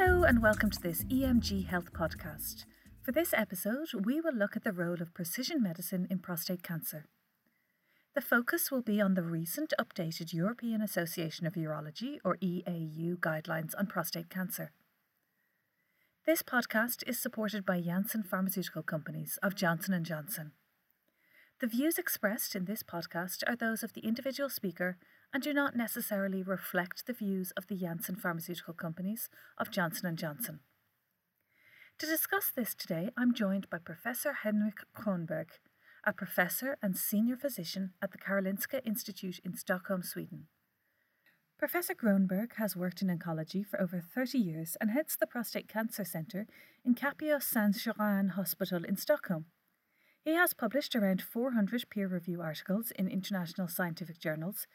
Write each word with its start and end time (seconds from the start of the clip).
Hello, 0.00 0.22
and 0.22 0.40
welcome 0.40 0.70
to 0.70 0.80
this 0.80 1.02
EMJ 1.06 1.66
Health 1.66 1.92
podcast. 1.92 2.66
For 3.02 3.10
this 3.10 3.34
episode, 3.34 3.88
we 4.04 4.20
will 4.20 4.32
look 4.32 4.54
at 4.54 4.62
the 4.62 4.72
role 4.72 5.02
of 5.02 5.12
precision 5.12 5.60
medicine 5.60 6.06
in 6.08 6.20
prostate 6.20 6.62
cancer. 6.62 7.06
The 8.14 8.20
focus 8.20 8.70
will 8.70 8.80
be 8.80 9.00
on 9.00 9.14
the 9.14 9.24
recent 9.24 9.74
updated 9.76 10.32
European 10.32 10.82
Association 10.82 11.48
of 11.48 11.54
Urology, 11.54 12.18
or 12.24 12.36
EAU, 12.36 13.16
guidelines 13.16 13.72
on 13.76 13.88
prostate 13.88 14.30
cancer. 14.30 14.70
This 16.26 16.42
podcast 16.42 17.02
is 17.08 17.18
supported 17.18 17.66
by 17.66 17.80
Janssen 17.80 18.22
Pharmaceutical 18.22 18.84
Companies 18.84 19.36
of 19.42 19.56
Johnson 19.56 20.00
& 20.04 20.04
Johnson. 20.04 20.52
The 21.60 21.66
views 21.66 21.98
expressed 21.98 22.54
in 22.54 22.66
this 22.66 22.84
podcast 22.84 23.42
are 23.48 23.56
those 23.56 23.82
of 23.82 23.94
the 23.94 24.06
individual 24.06 24.48
speaker 24.48 24.96
and 25.32 25.42
do 25.42 25.52
not 25.52 25.76
necessarily 25.76 26.42
reflect 26.42 27.06
the 27.06 27.12
views 27.12 27.52
of 27.56 27.66
the 27.66 27.76
Janssen 27.76 28.16
Pharmaceutical 28.16 28.74
Companies 28.74 29.28
of 29.58 29.70
Johnson 29.70 30.16
& 30.16 30.16
Johnson. 30.16 30.60
To 31.98 32.06
discuss 32.06 32.50
this 32.54 32.74
today, 32.74 33.10
I'm 33.16 33.34
joined 33.34 33.68
by 33.68 33.78
Professor 33.78 34.32
Henrik 34.32 34.76
Grönberg, 34.96 35.48
a 36.04 36.12
professor 36.12 36.78
and 36.80 36.96
senior 36.96 37.36
physician 37.36 37.92
at 38.00 38.12
the 38.12 38.18
Karolinska 38.18 38.80
Institute 38.86 39.40
in 39.44 39.56
Stockholm, 39.56 40.02
Sweden. 40.02 40.46
Professor 41.58 41.94
Grönberg 41.94 42.54
has 42.56 42.76
worked 42.76 43.02
in 43.02 43.08
oncology 43.08 43.66
for 43.66 43.80
over 43.80 44.00
30 44.00 44.38
years 44.38 44.76
and 44.80 44.92
heads 44.92 45.16
the 45.18 45.26
Prostate 45.26 45.68
Cancer 45.68 46.04
Centre 46.04 46.46
in 46.84 46.94
Capio 46.94 47.42
San 47.42 47.72
Göran 47.72 48.30
Hospital 48.30 48.84
in 48.84 48.96
Stockholm. 48.96 49.46
He 50.24 50.34
has 50.34 50.54
published 50.54 50.94
around 50.94 51.20
400 51.20 51.90
peer 51.90 52.06
review 52.06 52.40
articles 52.40 52.92
in 52.92 53.08
international 53.08 53.66
scientific 53.66 54.20
journals 54.20 54.68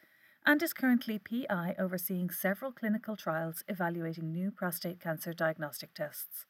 and 0.46 0.62
is 0.62 0.74
currently 0.74 1.20
PI 1.20 1.76
overseeing 1.80 2.30
several 2.30 2.72
clinical 2.72 3.16
trials 3.16 3.64
evaluating 3.68 4.32
new 4.32 4.52
prostate 4.52 5.00
cancer 5.00 5.34
diagnostic 5.34 5.94
tests. 5.94 6.46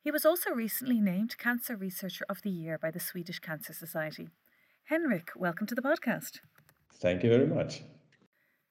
He 0.00 0.10
was 0.10 0.24
also 0.24 0.50
recently 0.50 1.00
named 1.00 1.38
Cancer 1.38 1.76
Researcher 1.76 2.24
of 2.28 2.42
the 2.42 2.50
Year 2.50 2.78
by 2.78 2.90
the 2.90 3.00
Swedish 3.00 3.38
Cancer 3.40 3.72
Society. 3.72 4.28
Henrik, 4.84 5.30
welcome 5.36 5.66
to 5.66 5.74
the 5.74 5.82
podcast. 5.82 6.38
Thank 6.94 7.22
you 7.22 7.30
very 7.30 7.46
much. 7.46 7.82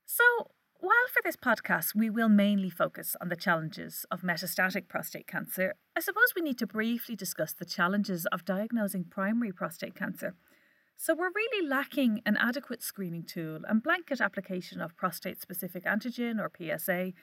So, 0.05 0.23
while 0.79 1.07
for 1.13 1.21
this 1.23 1.35
podcast 1.35 1.95
we 1.95 2.09
will 2.09 2.29
mainly 2.29 2.69
focus 2.69 3.15
on 3.21 3.29
the 3.29 3.35
challenges 3.35 4.05
of 4.11 4.21
metastatic 4.21 4.87
prostate 4.87 5.27
cancer, 5.27 5.75
I 5.95 6.01
suppose 6.01 6.33
we 6.35 6.41
need 6.41 6.57
to 6.59 6.67
briefly 6.67 7.15
discuss 7.15 7.53
the 7.53 7.65
challenges 7.65 8.25
of 8.27 8.45
diagnosing 8.45 9.05
primary 9.05 9.51
prostate 9.51 9.95
cancer. 9.95 10.35
So, 10.99 11.13
we're 11.13 11.29
really 11.29 11.67
lacking 11.67 12.23
an 12.25 12.37
adequate 12.37 12.81
screening 12.81 13.23
tool, 13.23 13.59
and 13.69 13.83
blanket 13.83 14.19
application 14.19 14.81
of 14.81 14.97
prostate 14.97 15.39
specific 15.39 15.85
antigen 15.85 16.39
or 16.39 16.51
PSA 16.57 17.13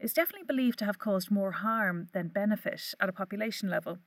is 0.00 0.12
definitely 0.12 0.46
believed 0.46 0.80
to 0.80 0.84
have 0.84 0.98
caused 0.98 1.30
more 1.30 1.52
harm 1.52 2.08
than 2.12 2.26
benefit 2.28 2.92
at 2.98 3.08
a 3.08 3.12
population 3.12 3.70
level. 3.70 3.98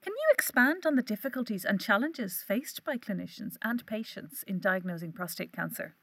Can 0.00 0.12
you 0.12 0.28
expand 0.32 0.86
on 0.86 0.94
the 0.94 1.02
difficulties 1.02 1.64
and 1.64 1.80
challenges 1.80 2.40
faced 2.46 2.84
by 2.84 2.98
clinicians 2.98 3.56
and 3.62 3.84
patients 3.84 4.44
in 4.46 4.60
diagnosing 4.60 5.12
prostate 5.12 5.52
cancer? 5.52 5.96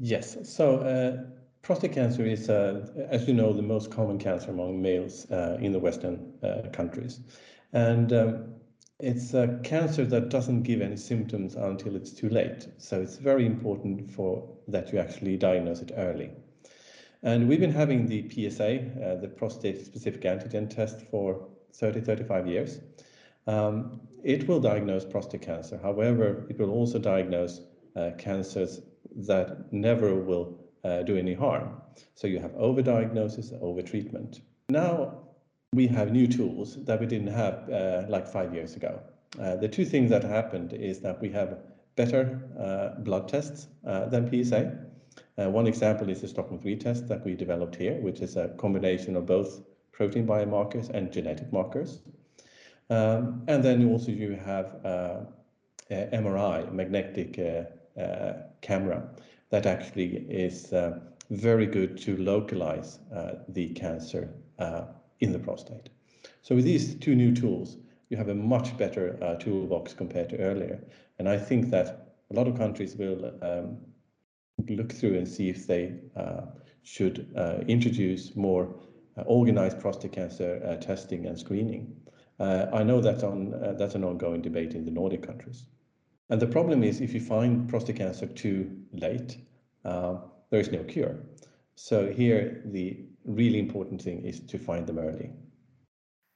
Yes. 0.00 0.36
So, 0.42 0.78
uh, 0.78 1.22
prostate 1.62 1.92
cancer 1.92 2.26
is, 2.26 2.50
uh, 2.50 3.06
as 3.10 3.28
you 3.28 3.34
know, 3.34 3.52
the 3.52 3.62
most 3.62 3.92
common 3.92 4.18
cancer 4.18 4.50
among 4.50 4.82
males 4.82 5.30
uh, 5.30 5.56
in 5.60 5.70
the 5.70 5.78
Western 5.78 6.32
uh, 6.42 6.68
countries. 6.72 7.20
And 7.72 8.12
um, 8.12 8.54
it's 9.00 9.32
a 9.34 9.60
cancer 9.62 10.04
that 10.04 10.28
doesn't 10.28 10.62
give 10.62 10.80
any 10.80 10.96
symptoms 10.96 11.54
until 11.54 11.94
it's 11.94 12.10
too 12.10 12.28
late. 12.28 12.66
So, 12.78 13.00
it's 13.00 13.16
very 13.16 13.46
important 13.46 14.10
for 14.10 14.48
that 14.66 14.92
you 14.92 14.98
actually 14.98 15.36
diagnose 15.36 15.80
it 15.82 15.92
early. 15.96 16.30
And 17.22 17.48
we've 17.48 17.60
been 17.60 17.72
having 17.72 18.06
the 18.06 18.28
PSA, 18.28 18.78
uh, 19.02 19.20
the 19.20 19.28
prostate 19.28 19.84
specific 19.84 20.22
antigen 20.22 20.68
test, 20.68 21.00
for 21.10 21.48
30, 21.74 22.00
35 22.00 22.46
years. 22.46 22.80
Um, 23.46 24.00
it 24.22 24.46
will 24.48 24.60
diagnose 24.60 25.04
prostate 25.04 25.42
cancer. 25.42 25.78
However, 25.82 26.46
it 26.48 26.58
will 26.58 26.70
also 26.70 26.98
diagnose 26.98 27.60
uh, 27.96 28.10
cancers 28.18 28.80
that 29.16 29.72
never 29.72 30.14
will 30.14 30.58
uh, 30.84 31.02
do 31.02 31.16
any 31.16 31.34
harm. 31.34 31.80
So 32.14 32.26
you 32.26 32.38
have 32.40 32.52
overdiagnosis, 32.52 33.52
overtreatment. 33.62 34.40
Now 34.68 35.27
we 35.74 35.86
have 35.86 36.10
new 36.10 36.26
tools 36.26 36.76
that 36.84 36.98
we 36.98 37.06
didn't 37.06 37.32
have 37.44 37.70
uh, 37.70 38.02
like 38.08 38.26
five 38.26 38.54
years 38.54 38.74
ago. 38.74 39.00
Uh, 39.40 39.54
the 39.56 39.68
two 39.68 39.84
things 39.84 40.10
that 40.10 40.24
happened 40.24 40.72
is 40.72 41.00
that 41.00 41.20
we 41.20 41.28
have 41.28 41.58
better 41.94 42.40
uh, 42.58 43.00
blood 43.00 43.28
tests 43.28 43.68
uh, 43.86 44.06
than 44.06 44.28
PSA. 44.28 44.76
Uh, 45.36 45.50
one 45.50 45.66
example 45.66 46.08
is 46.08 46.20
the 46.20 46.28
Stockholm 46.28 46.58
3 46.58 46.76
test 46.76 47.06
that 47.08 47.24
we 47.24 47.34
developed 47.34 47.76
here, 47.76 48.00
which 48.00 48.20
is 48.20 48.36
a 48.36 48.48
combination 48.56 49.14
of 49.14 49.26
both 49.26 49.60
protein 49.92 50.26
biomarkers 50.26 50.88
and 50.90 51.12
genetic 51.12 51.52
markers. 51.52 52.00
Um, 52.90 53.42
and 53.46 53.62
then 53.62 53.86
also 53.88 54.10
you 54.10 54.32
have 54.32 54.66
MRI, 55.90 56.72
magnetic 56.72 57.38
uh, 57.38 58.32
camera 58.62 59.08
that 59.50 59.66
actually 59.66 60.16
is 60.30 60.72
uh, 60.72 60.98
very 61.30 61.66
good 61.66 61.98
to 61.98 62.16
localize 62.16 63.00
uh, 63.14 63.32
the 63.48 63.68
cancer 63.70 64.30
in 65.20 65.32
the 65.32 65.38
prostate. 65.38 65.88
So 66.42 66.54
with 66.54 66.64
these 66.64 66.94
two 66.94 67.14
new 67.14 67.34
tools, 67.34 67.76
you 68.08 68.16
have 68.16 68.28
a 68.28 68.34
much 68.34 68.76
better 68.76 69.18
uh, 69.22 69.34
toolbox 69.34 69.94
compared 69.94 70.30
to 70.30 70.38
earlier. 70.38 70.82
And 71.18 71.28
I 71.28 71.38
think 71.38 71.70
that 71.70 72.14
a 72.30 72.34
lot 72.34 72.48
of 72.48 72.56
countries 72.56 72.96
will 72.96 73.32
um, 73.42 73.78
look 74.68 74.92
through 74.92 75.16
and 75.18 75.28
see 75.28 75.48
if 75.48 75.66
they 75.66 75.94
uh, 76.16 76.42
should 76.82 77.30
uh, 77.36 77.58
introduce 77.66 78.34
more 78.36 78.74
organized 79.26 79.80
prostate 79.80 80.12
cancer 80.12 80.78
testing 80.80 81.26
and 81.26 81.36
screening. 81.36 81.96
I 82.38 82.84
know 82.84 83.00
that's 83.00 83.24
on 83.24 83.50
that's 83.76 83.96
an 83.96 84.04
ongoing 84.04 84.42
debate 84.42 84.74
in 84.74 84.84
the 84.84 84.92
Nordic 84.92 85.26
countries. 85.26 85.64
And 86.30 86.40
the 86.40 86.46
problem 86.46 86.82
is 86.84 87.00
if 87.00 87.14
you 87.14 87.20
find 87.20 87.68
prostate 87.68 87.96
cancer 87.96 88.26
too 88.26 88.70
late, 88.92 89.38
uh, 89.84 90.18
there 90.50 90.60
is 90.60 90.70
no 90.70 90.84
cure. 90.84 91.16
So 91.74 92.12
here, 92.12 92.62
the 92.66 93.07
really 93.28 93.58
important 93.58 94.02
thing 94.02 94.24
is 94.24 94.40
to 94.40 94.58
find 94.58 94.86
them 94.86 94.98
early. 94.98 95.30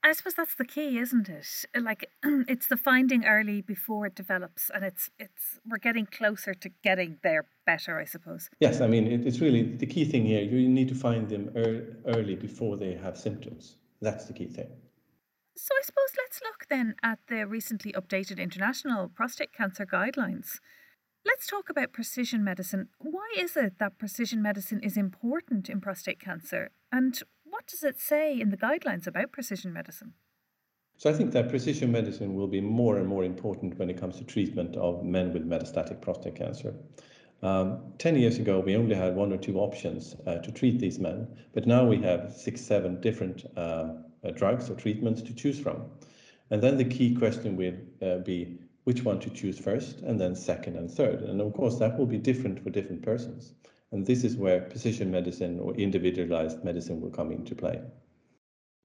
I 0.05 0.11
suppose 0.11 0.33
that's 0.33 0.55
the 0.55 0.65
key, 0.65 0.97
isn't 0.97 1.29
it? 1.29 1.47
Like 1.79 2.09
it's 2.23 2.67
the 2.67 2.75
finding 2.75 3.23
early 3.25 3.61
before 3.61 4.05
it 4.05 4.15
develops, 4.15 4.69
and 4.69 4.83
it's 4.83 5.09
it's 5.17 5.59
we're 5.65 5.77
getting 5.77 6.05
closer 6.05 6.53
to 6.53 6.69
getting 6.83 7.19
there 7.23 7.45
better, 7.65 7.97
I 7.97 8.03
suppose. 8.03 8.49
Yes, 8.59 8.81
I 8.81 8.87
mean 8.87 9.07
it, 9.07 9.25
it's 9.25 9.39
really 9.39 9.63
the 9.63 9.85
key 9.85 10.03
thing 10.03 10.25
here. 10.25 10.41
You 10.41 10.67
need 10.67 10.89
to 10.89 10.95
find 10.95 11.29
them 11.29 11.51
early 12.05 12.35
before 12.35 12.75
they 12.75 12.95
have 12.95 13.17
symptoms. 13.17 13.77
That's 14.01 14.25
the 14.25 14.33
key 14.33 14.47
thing. 14.47 14.67
So 15.55 15.69
I 15.79 15.83
suppose 15.83 16.09
let's 16.17 16.41
look 16.43 16.65
then 16.69 16.95
at 17.01 17.19
the 17.29 17.47
recently 17.47 17.93
updated 17.93 18.39
international 18.39 19.07
prostate 19.07 19.53
cancer 19.53 19.85
guidelines. 19.85 20.59
Let's 21.25 21.47
talk 21.47 21.69
about 21.69 21.93
precision 21.93 22.43
medicine. 22.43 22.89
Why 22.99 23.31
is 23.37 23.55
it 23.55 23.79
that 23.79 23.97
precision 23.97 24.41
medicine 24.41 24.81
is 24.81 24.97
important 24.97 25.69
in 25.69 25.79
prostate 25.79 26.19
cancer? 26.19 26.71
And 26.93 27.19
what 27.43 27.65
does 27.65 27.83
it 27.83 27.99
say 27.99 28.39
in 28.39 28.51
the 28.51 28.57
guidelines 28.57 29.07
about 29.07 29.31
precision 29.31 29.73
medicine? 29.73 30.13
So 30.97 31.09
I 31.09 31.13
think 31.13 31.31
that 31.31 31.49
precision 31.49 31.91
medicine 31.91 32.35
will 32.35 32.47
be 32.47 32.61
more 32.61 32.97
and 32.97 33.07
more 33.07 33.23
important 33.23 33.79
when 33.79 33.89
it 33.89 33.99
comes 33.99 34.17
to 34.17 34.23
treatment 34.23 34.75
of 34.75 35.03
men 35.03 35.33
with 35.33 35.49
metastatic 35.49 36.01
prostate 36.01 36.35
cancer. 36.35 36.75
Um, 37.41 37.93
10 37.97 38.17
years 38.17 38.37
ago, 38.37 38.59
we 38.59 38.75
only 38.75 38.95
had 38.95 39.15
one 39.15 39.33
or 39.33 39.37
two 39.37 39.57
options 39.57 40.15
uh, 40.27 40.35
to 40.35 40.51
treat 40.51 40.79
these 40.79 40.99
men, 40.99 41.27
but 41.55 41.65
now 41.65 41.83
we 41.83 41.97
have 42.03 42.31
six, 42.31 42.61
seven 42.61 43.01
different 43.01 43.43
uh, 43.57 43.95
uh, 44.23 44.29
drugs 44.35 44.69
or 44.69 44.75
treatments 44.75 45.23
to 45.23 45.33
choose 45.33 45.59
from. 45.59 45.85
And 46.51 46.61
then 46.61 46.77
the 46.77 46.85
key 46.85 47.15
question 47.15 47.57
will 47.57 47.73
uh, 48.07 48.19
be 48.19 48.59
which 48.83 49.03
one 49.03 49.19
to 49.21 49.31
choose 49.31 49.57
first, 49.57 50.01
and 50.01 50.21
then 50.21 50.35
second 50.35 50.75
and 50.75 50.91
third. 50.91 51.23
And 51.23 51.41
of 51.41 51.53
course, 51.53 51.79
that 51.79 51.97
will 51.97 52.05
be 52.05 52.19
different 52.19 52.63
for 52.63 52.69
different 52.69 53.01
persons. 53.01 53.53
And 53.93 54.07
this 54.07 54.23
is 54.23 54.35
where 54.35 54.59
precision 54.59 55.11
medicine 55.11 55.59
or 55.59 55.75
individualized 55.75 56.63
medicine 56.63 56.99
will 56.99 57.11
come 57.11 57.31
into 57.31 57.53
play. 57.53 57.79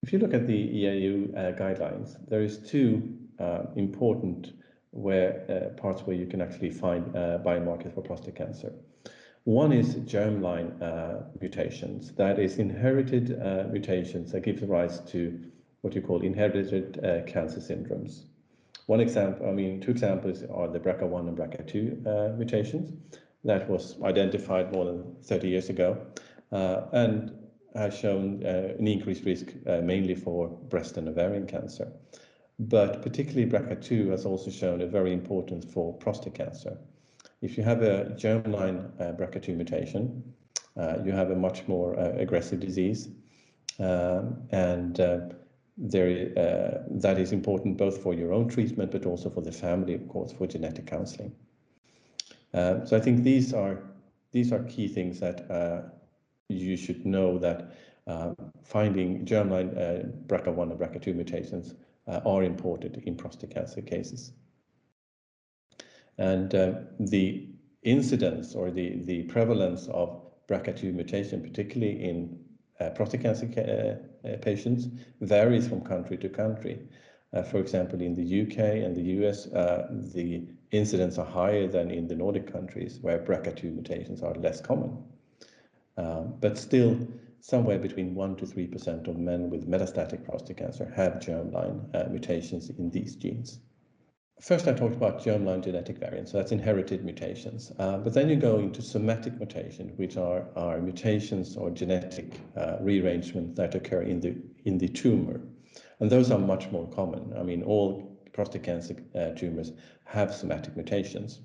If 0.03 0.13
you 0.13 0.19
look 0.19 0.35
at 0.35 0.45
the 0.45 0.53
EAU 0.53 1.35
uh, 1.35 1.57
guidelines, 1.57 2.15
there 2.29 2.43
is 2.43 2.59
two 2.59 3.17
uh, 3.39 3.63
important 3.75 4.53
where 4.91 5.45
uh, 5.49 5.81
parts 5.81 6.03
where 6.03 6.15
you 6.15 6.27
can 6.27 6.41
actually 6.41 6.69
find 6.69 7.15
uh, 7.15 7.39
biomarkers 7.39 7.93
for 7.93 8.01
prostate 8.01 8.35
cancer. 8.35 8.71
One 9.45 9.71
is 9.71 9.95
germline 9.95 10.79
uh, 10.79 11.23
mutations, 11.41 12.13
that 12.13 12.37
is 12.37 12.59
inherited 12.59 13.41
uh, 13.41 13.63
mutations 13.71 14.31
that 14.31 14.41
gives 14.41 14.61
rise 14.61 14.99
to 15.11 15.39
what 15.81 15.95
you 15.95 16.01
call 16.01 16.21
inherited 16.21 16.99
cancer 17.25 17.59
syndromes. 17.59 18.25
One 18.85 18.99
example, 18.99 19.47
I 19.47 19.53
mean, 19.53 19.81
two 19.81 19.91
examples 19.91 20.43
are 20.43 20.67
the 20.67 20.79
BRCA1 20.79 21.27
and 21.29 21.37
BRCA2 21.37 22.05
uh, 22.05 22.37
mutations 22.37 22.91
that 23.43 23.69
was 23.69 23.95
identified 24.03 24.71
more 24.71 24.85
than 24.85 25.15
30 25.23 25.47
years 25.47 25.69
ago 25.69 25.97
uh, 26.51 26.81
and 26.91 27.31
has 27.75 27.97
shown 27.97 28.43
uh, 28.45 28.73
an 28.77 28.87
increased 28.87 29.23
risk 29.25 29.53
mainly 29.83 30.15
for 30.15 30.47
breast 30.47 30.97
and 30.97 31.07
ovarian 31.07 31.45
cancer. 31.45 31.91
But 32.59 33.01
particularly 33.01 33.49
BRCA2 33.49 34.09
has 34.09 34.25
also 34.25 34.51
shown 34.51 34.81
a 34.81 34.87
very 34.87 35.13
importance 35.13 35.65
for 35.71 35.93
prostate 35.93 36.33
cancer. 36.33 36.77
If 37.41 37.57
you 37.57 37.63
have 37.63 37.81
a 37.81 38.13
germline 38.17 38.91
uh, 38.99 39.13
BRCA2 39.13 39.55
mutation, 39.55 40.33
uh, 40.75 40.97
you 41.05 41.13
have 41.13 41.31
a 41.31 41.35
much 41.35 41.67
more 41.67 41.97
uh, 41.97 42.11
aggressive 42.17 42.59
disease. 42.59 43.09
Um, 43.79 44.41
and 44.51 44.99
uh, 44.99 45.19
there, 45.77 46.33
uh, 46.37 46.83
that 46.99 47.17
is 47.17 47.31
important 47.31 47.77
both 47.77 48.01
for 48.01 48.13
your 48.13 48.33
own 48.33 48.49
treatment, 48.49 48.91
but 48.91 49.05
also 49.05 49.29
for 49.29 49.41
the 49.41 49.53
family, 49.53 49.93
of 49.93 50.07
course, 50.09 50.33
for 50.33 50.45
genetic 50.45 50.85
counseling. 50.85 51.33
Uh, 52.53 52.85
so 52.85 52.97
I 52.97 52.99
think 52.99 53.23
these 53.23 53.53
are 53.53 53.83
these 54.31 54.51
are 54.51 54.63
key 54.63 54.87
things 54.87 55.19
that 55.19 55.49
uh, 55.49 55.81
you 56.49 56.77
should 56.77 57.05
know 57.05 57.37
that 57.39 57.75
uh, 58.07 58.33
finding 58.63 59.25
germline 59.25 59.75
uh, 59.77 60.07
BRCA1 60.27 60.71
and 60.71 60.79
BRCA2 60.79 61.15
mutations 61.15 61.75
uh, 62.07 62.21
are 62.25 62.43
important 62.43 62.97
in 63.05 63.15
prostate 63.15 63.51
cancer 63.51 63.81
cases. 63.81 64.31
And 66.17 66.51
the 66.99 67.47
incidence 67.83 68.53
or 68.53 68.71
the, 68.71 68.97
the 69.05 69.23
prevalence 69.23 69.87
of 69.87 70.21
BRCA2 70.49 70.93
mutation, 70.93 71.41
particularly 71.41 72.03
in 72.03 72.37
prostate 72.95 73.21
cancer 73.21 73.47
ca 73.47 73.97
patients, 74.41 74.87
varies 75.21 75.67
from 75.67 75.81
country 75.81 76.17
to 76.17 76.27
country. 76.27 76.79
Uh, 77.31 77.43
for 77.43 77.59
example, 77.59 78.01
in 78.01 78.15
the 78.15 78.41
UK 78.41 78.83
and 78.83 78.95
the 78.95 79.25
US, 79.25 79.47
uh, 79.47 79.87
the 80.13 80.43
incidence 80.71 81.17
are 81.17 81.25
higher 81.25 81.67
than 81.67 81.91
in 81.91 82.07
the 82.07 82.15
Nordic 82.15 82.51
countries, 82.51 82.99
where 83.01 83.19
BRCA2 83.19 83.73
mutations 83.73 84.23
are 84.23 84.33
less 84.35 84.61
common. 84.61 84.97
Um, 85.97 86.35
but 86.39 86.57
still, 86.57 86.97
somewhere 87.41 87.77
between 87.77 88.15
1 88.15 88.35
to 88.37 88.45
3% 88.45 89.07
of 89.07 89.17
men 89.17 89.49
with 89.49 89.69
metastatic 89.69 90.23
prostate 90.23 90.57
cancer 90.57 90.91
have 90.95 91.13
germline 91.13 91.79
uh, 91.93 92.09
mutations 92.09 92.69
in 92.69 92.89
these 92.89 93.15
genes. 93.15 93.59
First, 94.41 94.69
I 94.69 94.73
talked 94.73 94.95
about 94.95 95.21
germline 95.21 95.61
genetic 95.61 95.97
variants, 95.97 96.31
so 96.31 96.37
that's 96.37 96.53
inherited 96.53 97.03
mutations. 97.03 97.73
Uh, 97.77 97.97
but 97.97 98.13
then 98.13 98.29
you 98.29 98.37
go 98.37 98.57
into 98.57 98.81
somatic 98.81 99.37
mutation, 99.37 99.89
which 99.97 100.15
are, 100.15 100.45
mutations 100.79 101.57
or 101.57 101.69
genetic 101.69 102.39
uh, 102.55 102.77
rearrangements 102.79 103.57
that 103.57 103.75
occur 103.75 104.03
in 104.03 104.21
the, 104.21 104.37
in 104.63 104.77
the 104.77 104.87
tumor. 104.87 105.41
And 105.99 106.09
those 106.09 106.31
are 106.31 106.39
much 106.39 106.71
more 106.71 106.87
common. 106.87 107.33
I 107.37 107.43
mean, 107.43 107.63
all 107.63 108.17
prostate 108.33 108.63
cancer 108.63 108.95
uh, 109.15 109.31
tumors 109.31 109.73
have 110.05 110.33
somatic 110.33 110.75
mutations. 110.75 111.41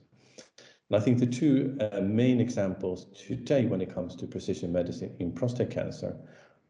And 0.89 0.97
I 0.97 1.01
think 1.01 1.19
the 1.19 1.27
two 1.27 1.77
uh, 1.81 2.01
main 2.01 2.41
examples 2.41 3.07
today 3.27 3.67
when 3.67 3.81
it 3.81 3.93
comes 3.93 4.15
to 4.17 4.27
precision 4.27 4.73
medicine 4.73 5.15
in 5.19 5.33
prostate 5.33 5.71
cancer 5.71 6.17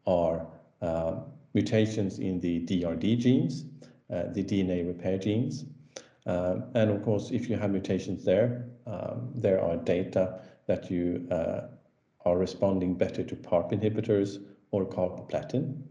are 0.07 0.47
uh, 0.81 1.19
mutations 1.53 2.19
in 2.19 2.39
the 2.39 2.65
DRD 2.65 3.19
genes, 3.19 3.65
uh, 4.11 4.23
the 4.31 4.43
DNA 4.43 4.87
repair 4.87 5.17
genes, 5.17 5.65
um, 6.25 6.63
and 6.73 6.89
of 6.89 7.03
course, 7.03 7.29
if 7.31 7.49
you 7.49 7.57
have 7.57 7.71
mutations 7.71 8.23
there, 8.23 8.65
um, 8.87 9.29
there 9.35 9.61
are 9.61 9.77
data 9.77 10.39
that 10.67 10.89
you 10.89 11.27
uh, 11.31 11.67
are 12.25 12.37
responding 12.37 12.95
better 12.95 13.23
to 13.23 13.35
PARP 13.35 13.71
inhibitors 13.71 14.43
or 14.71 14.85
carboplatin. 14.85 15.83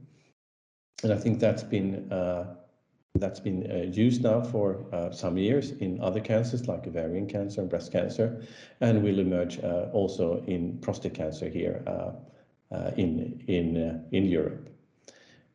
And 1.03 1.13
I 1.13 1.17
think 1.17 1.41
that's 1.41 1.63
been 1.63 2.11
uh, 2.13 2.55
that's 3.17 3.41
been 3.41 3.71
uh, 3.71 3.91
used 3.91 4.23
now 4.23 4.43
for 4.43 4.85
uh, 4.93 5.11
some 5.13 5.37
years 5.37 5.71
in 5.73 6.01
other 6.01 6.21
cancers 6.21 6.67
like 6.67 6.87
ovarian 6.87 7.29
cancer 7.29 7.61
and 7.61 7.71
breast 7.71 7.93
cancer, 7.93 8.43
and 8.81 9.03
will 9.03 9.19
emerge 9.21 9.63
uh, 9.63 9.89
also 9.93 10.43
in 10.47 10.79
prostate 10.79 11.15
cancer 11.15 11.49
here 11.49 11.83
uh, 11.87 12.91
in 12.97 13.43
in 13.47 14.05
in 14.13 14.25
Europe. 14.25 14.69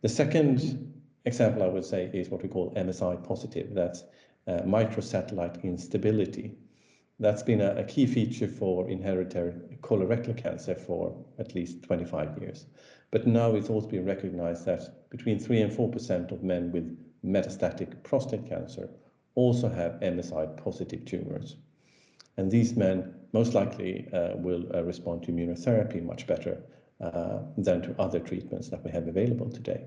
The 0.02 0.10
second 0.10 0.94
example 1.26 1.64
I 1.64 1.68
would 1.68 1.86
say 1.86 2.10
is 2.14 2.30
what 2.30 2.44
we 2.44 2.50
call 2.50 2.74
MSI 2.76 3.24
positive. 3.24 3.74
That's 3.74 4.04
uh, 4.48 4.62
microsatellite 4.62 5.62
instability. 5.64 6.58
That's 7.20 7.44
been 7.44 7.62
a, 7.62 7.76
a, 7.76 7.84
key 7.84 8.06
feature 8.06 8.48
for 8.48 8.90
inherited 8.90 9.82
colorectal 9.82 10.36
cancer 10.36 10.74
for 10.74 11.14
at 11.38 11.54
least 11.54 11.84
25 11.84 12.38
years. 12.42 12.66
But 13.12 13.26
now 13.26 13.56
it's 13.56 13.70
also 13.70 13.88
been 13.88 14.06
recognized 14.06 14.66
that 14.66 15.10
between 15.10 15.40
3 15.40 15.62
and 15.62 15.72
4% 15.72 16.32
of 16.32 16.44
men 16.44 16.72
with 16.72 16.98
metastatic 17.26 18.04
prostate 18.04 18.48
cancer 18.48 18.90
also 19.36 19.70
have 19.70 19.94
MSI 20.02 20.56
positive 20.64 21.06
tumors. 21.06 21.56
And 22.38 22.52
these 22.52 22.76
men 22.76 23.14
most 23.34 23.54
likely 23.54 24.08
uh, 24.14 24.36
will 24.36 24.66
uh, 24.74 24.84
respond 24.84 25.24
to 25.24 25.32
immunotherapy 25.32 26.04
much 26.04 26.28
better 26.28 26.62
uh, 27.02 27.40
than 27.58 27.82
to 27.82 27.96
other 28.00 28.20
treatments 28.20 28.70
that 28.70 28.84
we 28.84 28.92
have 28.92 29.08
available 29.08 29.50
today. 29.50 29.86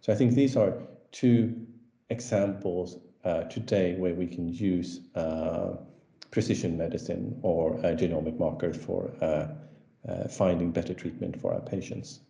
So 0.00 0.12
I 0.12 0.16
think 0.16 0.34
these 0.34 0.56
are 0.56 0.74
two 1.12 1.66
examples 2.10 2.98
uh, 3.24 3.44
today 3.44 3.94
where 3.96 4.14
we 4.14 4.26
can 4.26 4.48
use 4.48 5.00
uh, 5.14 5.76
precision 6.30 6.76
medicine 6.76 7.38
or 7.42 7.76
genomic 7.78 8.38
markers 8.38 8.76
for 8.76 9.10
uh, 9.22 9.48
finding 10.28 10.70
better 10.70 10.92
treatment 10.92 11.40
for 11.40 11.54
our 11.54 11.60
patients. 11.60 12.20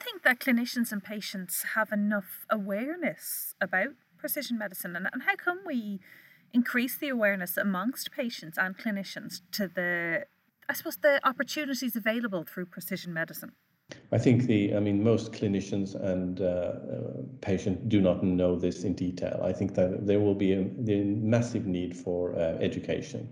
Think 0.00 0.22
that 0.22 0.38
clinicians 0.38 0.92
and 0.92 1.02
patients 1.02 1.64
have 1.74 1.90
enough 1.92 2.46
awareness 2.50 3.54
about 3.60 3.94
precision 4.16 4.56
medicine? 4.56 4.94
And, 4.94 5.08
and 5.12 5.22
how 5.24 5.36
can 5.36 5.58
we 5.66 6.00
increase 6.52 6.96
the 6.96 7.08
awareness 7.08 7.56
amongst 7.56 8.12
patients 8.12 8.56
and 8.58 8.78
clinicians 8.78 9.40
to 9.52 9.68
the, 9.68 10.26
I 10.68 10.72
suppose, 10.72 10.96
the 10.98 11.20
opportunities 11.26 11.96
available 11.96 12.44
through 12.44 12.66
precision 12.66 13.12
medicine? 13.12 13.52
I 14.12 14.18
think 14.18 14.44
the, 14.44 14.76
I 14.76 14.80
mean, 14.80 15.02
most 15.02 15.32
clinicians 15.32 15.94
and 15.94 16.40
uh, 16.40 16.44
uh, 16.44 17.22
patients 17.40 17.82
do 17.88 18.00
not 18.00 18.22
know 18.22 18.56
this 18.56 18.84
in 18.84 18.94
detail. 18.94 19.40
I 19.42 19.52
think 19.52 19.74
that 19.74 20.06
there 20.06 20.20
will 20.20 20.34
be 20.34 20.52
a, 20.52 20.60
a 20.60 21.04
massive 21.04 21.66
need 21.66 21.96
for 21.96 22.34
uh, 22.36 22.58
education. 22.60 23.28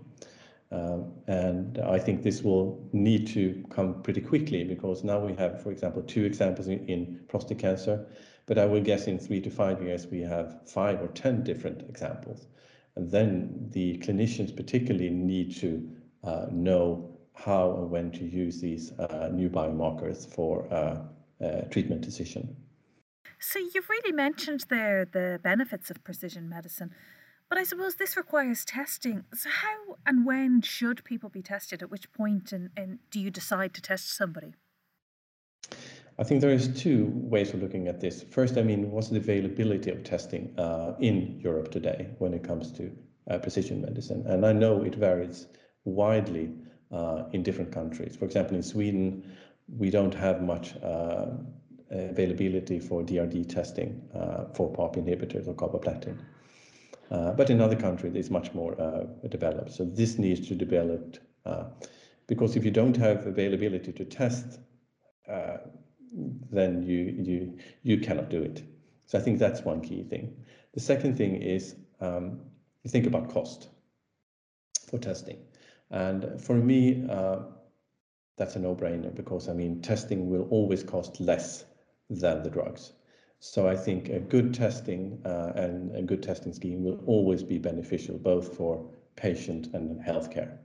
Um, 0.71 1.13
and 1.27 1.79
I 1.79 1.97
think 1.97 2.23
this 2.23 2.41
will 2.41 2.89
need 2.91 3.27
to 3.27 3.63
come 3.69 4.01
pretty 4.01 4.21
quickly 4.21 4.63
because 4.63 5.03
now 5.03 5.19
we 5.19 5.33
have, 5.35 5.63
for 5.63 5.71
example, 5.71 6.01
two 6.01 6.25
examples 6.25 6.67
in, 6.67 6.85
in 6.87 7.21
prostate 7.29 7.59
cancer, 7.59 8.05
but 8.45 8.57
I 8.57 8.65
would 8.65 8.83
guess 8.83 9.07
in 9.07 9.17
three 9.17 9.39
to 9.41 9.49
five 9.49 9.81
years 9.81 10.07
we 10.07 10.21
have 10.21 10.67
five 10.67 11.01
or 11.01 11.07
10 11.07 11.43
different 11.43 11.87
examples. 11.89 12.47
And 12.95 13.09
then 13.09 13.69
the 13.71 13.97
clinicians 13.99 14.55
particularly 14.55 15.09
need 15.09 15.55
to 15.57 15.89
uh, 16.23 16.47
know 16.51 17.17
how 17.33 17.77
and 17.77 17.89
when 17.91 18.11
to 18.11 18.25
use 18.25 18.59
these 18.59 18.91
uh, 18.93 19.29
new 19.31 19.49
biomarkers 19.49 20.27
for 20.33 20.67
uh, 20.73 21.01
uh, 21.43 21.61
treatment 21.69 22.01
decision. 22.01 22.55
So 23.39 23.59
you've 23.59 23.89
really 23.89 24.11
mentioned 24.11 24.65
there 24.69 25.05
the 25.05 25.39
benefits 25.43 25.91
of 25.91 26.03
precision 26.03 26.49
medicine, 26.49 26.91
but 27.49 27.57
I 27.57 27.63
suppose 27.63 27.95
this 27.95 28.17
requires 28.17 28.65
testing. 28.65 29.23
So 29.33 29.49
how 29.49 29.97
and 30.05 30.25
when 30.25 30.61
should 30.61 31.03
people 31.03 31.29
be 31.29 31.41
tested? 31.41 31.81
At 31.81 31.91
which 31.91 32.11
point 32.11 32.51
and, 32.51 32.69
and 32.75 32.99
do 33.11 33.19
you 33.19 33.31
decide 33.31 33.73
to 33.75 33.81
test 33.81 34.15
somebody? 34.15 34.53
I 36.19 36.23
think 36.23 36.41
there 36.41 36.49
is 36.49 36.67
two 36.81 37.11
ways 37.13 37.53
of 37.53 37.61
looking 37.61 37.87
at 37.87 38.01
this. 38.01 38.23
First, 38.23 38.57
I 38.57 38.63
mean, 38.63 38.89
what's 38.89 39.09
the 39.09 39.17
availability 39.17 39.91
of 39.91 40.03
testing 40.03 40.53
uh, 40.57 40.93
in 40.99 41.39
Europe 41.39 41.69
today 41.71 42.09
when 42.17 42.33
it 42.33 42.43
comes 42.43 42.71
to 42.73 42.91
uh, 43.29 43.37
precision 43.37 43.81
medicine? 43.81 44.25
And 44.25 44.45
I 44.45 44.51
know 44.51 44.81
it 44.81 44.95
varies 44.95 45.47
widely 45.85 46.51
uh, 46.91 47.23
in 47.33 47.43
different 47.43 47.71
countries. 47.71 48.15
For 48.15 48.25
example, 48.25 48.55
in 48.55 48.63
Sweden, 48.63 49.31
we 49.67 49.91
don't 49.91 50.13
have 50.13 50.41
much 50.41 50.75
uh, 50.77 51.27
availability 51.91 52.79
for 52.79 53.03
DRD 53.03 53.47
testing 53.47 54.01
uh, 54.15 54.45
for 54.53 54.73
PARP 54.73 54.95
inhibitors 54.95 55.47
or 55.47 55.53
carboplatin. 55.53 56.17
Uh, 57.09 57.31
but 57.33 57.49
in 57.49 57.61
other 57.61 57.75
countries, 57.75 58.15
it's 58.15 58.29
much 58.29 58.53
more 58.53 58.79
uh, 58.79 59.05
developed. 59.29 59.71
So 59.71 59.85
this 59.85 60.17
needs 60.17 60.47
to 60.49 60.55
develop 60.55 61.17
uh, 61.45 61.65
because 62.27 62.55
if 62.55 62.65
you 62.65 62.71
don't 62.71 62.97
have 62.97 63.25
availability 63.25 63.93
to 63.93 64.05
test, 64.05 64.59
then 66.51 66.83
you 66.83 67.15
you 67.23 67.57
you 67.83 67.99
cannot 67.99 68.29
do 68.29 68.41
it. 68.41 68.63
So 69.05 69.17
I 69.17 69.21
think 69.21 69.39
that's 69.39 69.61
one 69.61 69.81
key 69.81 70.03
thing. 70.03 70.35
The 70.73 70.79
second 70.79 71.17
thing 71.17 71.41
is 71.41 71.75
um, 72.01 72.41
you 72.83 72.91
think 72.91 73.07
about 73.07 73.29
cost 73.29 73.69
for 74.89 74.97
testing. 74.97 75.39
And 75.89 76.41
for 76.41 76.55
me, 76.55 77.05
uh, 77.09 77.39
that's 78.37 78.55
a 78.55 78.59
no-brainer 78.59 79.15
because 79.15 79.49
I 79.49 79.53
mean, 79.53 79.81
testing 79.81 80.29
will 80.29 80.47
always 80.49 80.83
cost 80.83 81.19
less 81.19 81.65
than 82.09 82.43
the 82.43 82.49
drugs. 82.49 82.93
So 83.39 83.67
I 83.67 83.75
think 83.75 84.09
a 84.09 84.19
good 84.19 84.53
testing 84.53 85.21
uh, 85.25 85.53
and 85.55 85.95
a 85.95 86.01
good 86.01 86.23
testing 86.23 86.53
scheme 86.53 86.83
will 86.83 87.01
always 87.05 87.43
be 87.43 87.59
beneficial 87.59 88.17
both 88.17 88.55
for 88.57 88.89
patient 89.15 89.67
and 89.73 89.99
healthcare. 90.01 90.57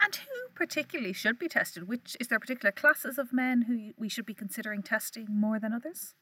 And 0.00 0.14
who 0.14 0.48
particularly 0.54 1.12
should 1.12 1.38
be 1.38 1.48
tested? 1.48 1.88
Which 1.88 2.16
is 2.20 2.28
there 2.28 2.38
particular 2.38 2.72
classes 2.72 3.18
of 3.18 3.32
men 3.32 3.62
who 3.62 3.92
we 3.96 4.08
should 4.08 4.26
be 4.26 4.34
considering 4.34 4.82
testing 4.82 5.26
more 5.28 5.58
than 5.58 5.72
others? 5.72 6.14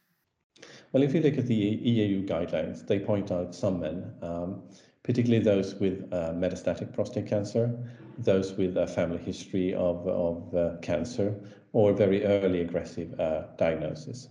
Well, 0.93 1.03
if 1.03 1.15
you 1.15 1.21
look 1.21 1.37
at 1.37 1.47
the 1.47 1.77
EAU 1.77 2.27
guidelines, 2.27 2.87
they 2.87 2.99
point 2.99 3.31
out 3.31 3.55
some 3.55 3.81
men. 3.81 4.15
Um, 4.23 4.63
particularly 5.03 5.45
those 5.45 5.75
with 5.77 6.13
uh, 6.13 6.33
metastatic 6.33 6.93
prostate 6.93 7.27
cancer, 7.27 7.79
those 8.19 8.55
with 8.55 8.77
a 8.77 8.87
family 8.87 9.19
history 9.19 9.73
of, 9.75 10.07
of 10.09 10.55
uh, 10.55 10.77
cancer, 10.83 11.35
or 11.73 11.93
very 11.93 12.25
early 12.25 12.63
aggressive 12.63 13.19
uh, 13.21 13.43
diagnosis. 13.57 14.29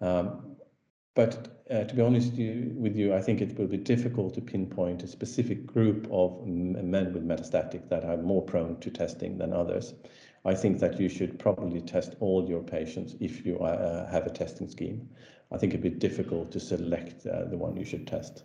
Um, 0.00 0.56
but 1.14 1.64
uh, 1.70 1.84
to 1.84 1.94
be 1.94 2.02
honest 2.02 2.32
with 2.32 2.96
you, 2.96 3.14
I 3.14 3.20
think 3.20 3.40
it 3.40 3.58
will 3.58 3.66
be 3.66 3.76
difficult 3.76 4.34
to 4.34 4.40
pinpoint 4.40 5.02
a 5.02 5.06
specific 5.06 5.66
group 5.66 6.06
of 6.10 6.46
men 6.46 7.12
with 7.12 7.26
metastatic 7.26 7.88
that 7.88 8.04
are 8.04 8.16
more 8.16 8.42
prone 8.42 8.78
to 8.80 8.90
testing 8.90 9.36
than 9.36 9.52
others. 9.52 9.94
I 10.44 10.54
think 10.54 10.78
that 10.78 11.00
you 11.00 11.08
should 11.08 11.38
probably 11.38 11.80
test 11.80 12.14
all 12.20 12.48
your 12.48 12.62
patients 12.62 13.16
if 13.20 13.44
you 13.44 13.58
uh, 13.58 14.08
have 14.10 14.26
a 14.26 14.30
testing 14.30 14.68
scheme. 14.68 15.08
I 15.50 15.58
think 15.58 15.72
it'd 15.72 15.82
be 15.82 15.90
difficult 15.90 16.52
to 16.52 16.60
select 16.60 17.26
uh, 17.26 17.46
the 17.46 17.56
one 17.56 17.76
you 17.76 17.84
should 17.84 18.06
test. 18.06 18.44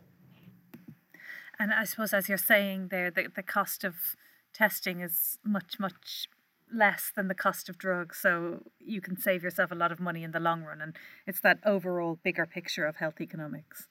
And 1.60 1.72
I 1.72 1.84
suppose, 1.84 2.14
as 2.14 2.28
you're 2.28 2.38
saying 2.38 2.88
there, 2.90 3.12
the, 3.12 3.28
the 3.36 3.44
cost 3.44 3.84
of 3.84 4.16
testing 4.54 5.02
is 5.02 5.38
much, 5.46 5.80
much 5.80 6.28
less 6.74 7.12
than 7.16 7.28
the 7.28 7.36
cost 7.36 7.70
of 7.70 7.78
drugs. 7.78 8.18
So 8.18 8.64
you 8.80 9.02
can 9.02 9.18
save 9.18 9.44
yourself 9.44 9.72
a 9.72 9.76
lot 9.76 9.92
of 9.92 10.00
money 10.00 10.24
in 10.24 10.32
the 10.32 10.40
long 10.40 10.64
run. 10.64 10.82
And 10.82 10.96
it's 11.28 11.42
that 11.42 11.60
overall 11.66 12.20
bigger 12.24 12.46
picture 12.46 12.86
of 12.86 12.96
health 12.98 13.22
economics. 13.22 13.88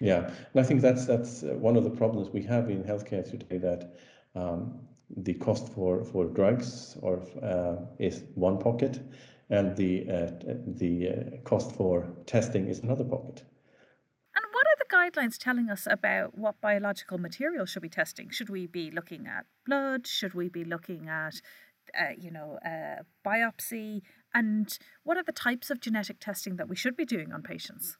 Yeah, 0.00 0.30
and 0.52 0.60
I 0.60 0.62
think 0.62 0.80
that's 0.80 1.06
that's 1.06 1.42
uh, 1.42 1.54
one 1.58 1.76
of 1.76 1.84
the 1.84 1.90
problems 1.90 2.30
we 2.30 2.42
have 2.42 2.70
in 2.70 2.84
healthcare 2.84 3.28
today. 3.28 3.58
That 3.58 3.96
um, 4.34 4.78
the 5.16 5.34
cost 5.34 5.72
for 5.72 6.04
for 6.04 6.26
drugs 6.26 6.96
or 7.02 7.20
uh, 7.42 7.76
is 7.98 8.24
one 8.34 8.58
pocket, 8.58 9.00
and 9.50 9.76
the 9.76 10.08
uh, 10.08 10.30
the 10.66 11.08
uh, 11.08 11.36
cost 11.44 11.74
for 11.74 12.06
testing 12.26 12.68
is 12.68 12.78
another 12.80 13.04
pocket. 13.04 13.42
And 14.36 14.44
what 14.52 14.66
are 14.66 14.78
the 14.78 15.20
guidelines 15.20 15.36
telling 15.36 15.68
us 15.68 15.88
about 15.90 16.38
what 16.38 16.60
biological 16.60 17.18
material 17.18 17.66
should 17.66 17.82
we 17.82 17.88
be 17.88 17.94
testing? 17.94 18.30
Should 18.30 18.50
we 18.50 18.68
be 18.68 18.92
looking 18.92 19.26
at 19.26 19.46
blood? 19.66 20.06
Should 20.06 20.34
we 20.34 20.48
be 20.48 20.64
looking 20.64 21.08
at 21.08 21.40
uh, 21.98 22.12
you 22.18 22.30
know, 22.30 22.58
uh, 22.64 23.02
biopsy, 23.26 24.02
and 24.34 24.78
what 25.04 25.16
are 25.16 25.22
the 25.22 25.32
types 25.32 25.70
of 25.70 25.80
genetic 25.80 26.20
testing 26.20 26.56
that 26.56 26.68
we 26.68 26.76
should 26.76 26.96
be 26.96 27.04
doing 27.04 27.32
on 27.32 27.42
patients? 27.42 27.96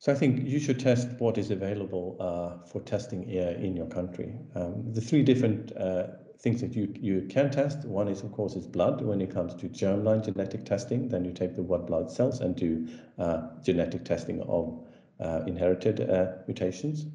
So 0.00 0.12
I 0.12 0.14
think 0.14 0.46
you 0.46 0.60
should 0.60 0.78
test 0.78 1.08
what 1.18 1.38
is 1.38 1.50
available 1.50 2.16
uh, 2.20 2.64
for 2.68 2.80
testing 2.82 3.24
uh, 3.24 3.58
in 3.58 3.76
your 3.76 3.86
country. 3.86 4.38
Um, 4.54 4.92
the 4.92 5.00
three 5.00 5.22
different 5.24 5.76
uh, 5.76 6.06
things 6.40 6.60
that 6.60 6.76
you, 6.76 6.92
you 6.94 7.26
can 7.28 7.50
test, 7.50 7.84
one 7.84 8.06
is 8.06 8.22
of 8.22 8.30
course 8.30 8.54
is 8.54 8.66
blood. 8.66 9.00
When 9.00 9.20
it 9.20 9.34
comes 9.34 9.56
to 9.56 9.68
germline 9.68 10.24
genetic 10.24 10.64
testing, 10.64 11.08
then 11.08 11.24
you 11.24 11.32
take 11.32 11.56
the 11.56 11.64
white 11.64 11.86
blood 11.86 12.12
cells 12.12 12.40
and 12.40 12.54
do 12.54 12.86
uh, 13.18 13.48
genetic 13.64 14.04
testing 14.04 14.40
of 14.42 14.84
inherited 15.48 15.98
mutations. 16.46 17.06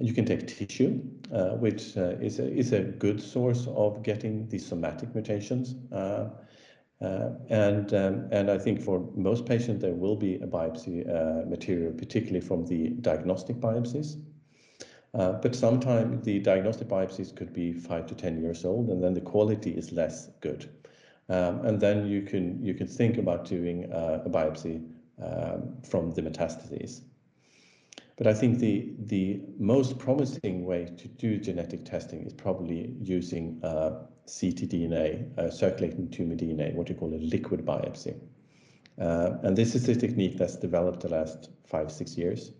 You 0.00 0.12
can 0.12 0.24
take 0.24 0.46
tissue, 0.46 1.02
uh, 1.32 1.56
which 1.56 1.96
uh, 1.96 2.16
is, 2.20 2.38
a, 2.38 2.46
is 2.46 2.72
a 2.72 2.82
good 2.82 3.20
source 3.20 3.66
of 3.68 4.02
getting 4.02 4.48
the 4.48 4.58
somatic 4.58 5.14
mutations. 5.14 5.74
Uh, 5.92 6.30
uh 7.00 7.30
and, 7.48 7.94
um, 7.94 8.28
and 8.30 8.50
I 8.50 8.58
think 8.58 8.80
for 8.80 9.08
most 9.14 9.44
patients, 9.46 9.82
there 9.82 9.94
will 9.94 10.16
be 10.16 10.36
a 10.36 10.46
biopsy 10.46 11.08
uh, 11.08 11.48
material, 11.48 11.92
particularly 11.92 12.40
from 12.40 12.66
the 12.66 12.90
diagnostic 13.00 13.56
biopsies. 13.56 14.20
Uh, 15.14 15.32
but 15.32 15.54
sometimes 15.54 16.24
the 16.24 16.38
diagnostic 16.38 16.88
biopsies 16.88 17.34
could 17.34 17.52
be 17.52 17.72
five 17.72 18.06
to 18.06 18.14
10 18.14 18.40
years 18.40 18.64
old, 18.64 18.90
and 18.90 19.02
then 19.02 19.14
the 19.14 19.20
quality 19.20 19.70
is 19.70 19.90
less 19.90 20.28
good. 20.40 20.68
Um, 21.28 21.64
and 21.66 21.80
then 21.80 22.06
you 22.06 22.22
can, 22.22 22.62
you 22.64 22.74
can 22.74 22.86
think 22.86 23.18
about 23.18 23.46
doing 23.46 23.84
a 23.92 24.28
biopsy 24.28 24.86
um, 25.22 25.76
from 25.82 26.12
the 26.12 26.22
metastases. 26.22 27.02
But 28.18 28.26
I 28.26 28.34
think 28.34 28.58
the, 28.58 28.90
the 28.98 29.40
most 29.58 29.96
promising 29.96 30.64
way 30.64 30.86
to 30.96 31.08
do 31.08 31.38
genetic 31.38 31.84
testing 31.84 32.24
is 32.26 32.32
probably 32.32 32.96
using 33.00 33.60
uh, 33.62 34.06
ctDNA, 34.26 35.38
uh, 35.38 35.50
circulating 35.50 36.10
tumor 36.10 36.34
DNA, 36.34 36.74
what 36.74 36.88
you 36.88 36.96
call 36.96 37.14
a 37.14 37.22
liquid 37.22 37.64
biopsy. 37.64 38.18
Uh, 39.00 39.36
and 39.44 39.56
this 39.56 39.76
is 39.76 39.88
a 39.88 39.94
technique 39.94 40.36
that's 40.36 40.56
developed 40.56 41.00
the 41.00 41.08
last 41.08 41.50
five, 41.64 41.92
six 41.92 42.18
years. 42.18 42.50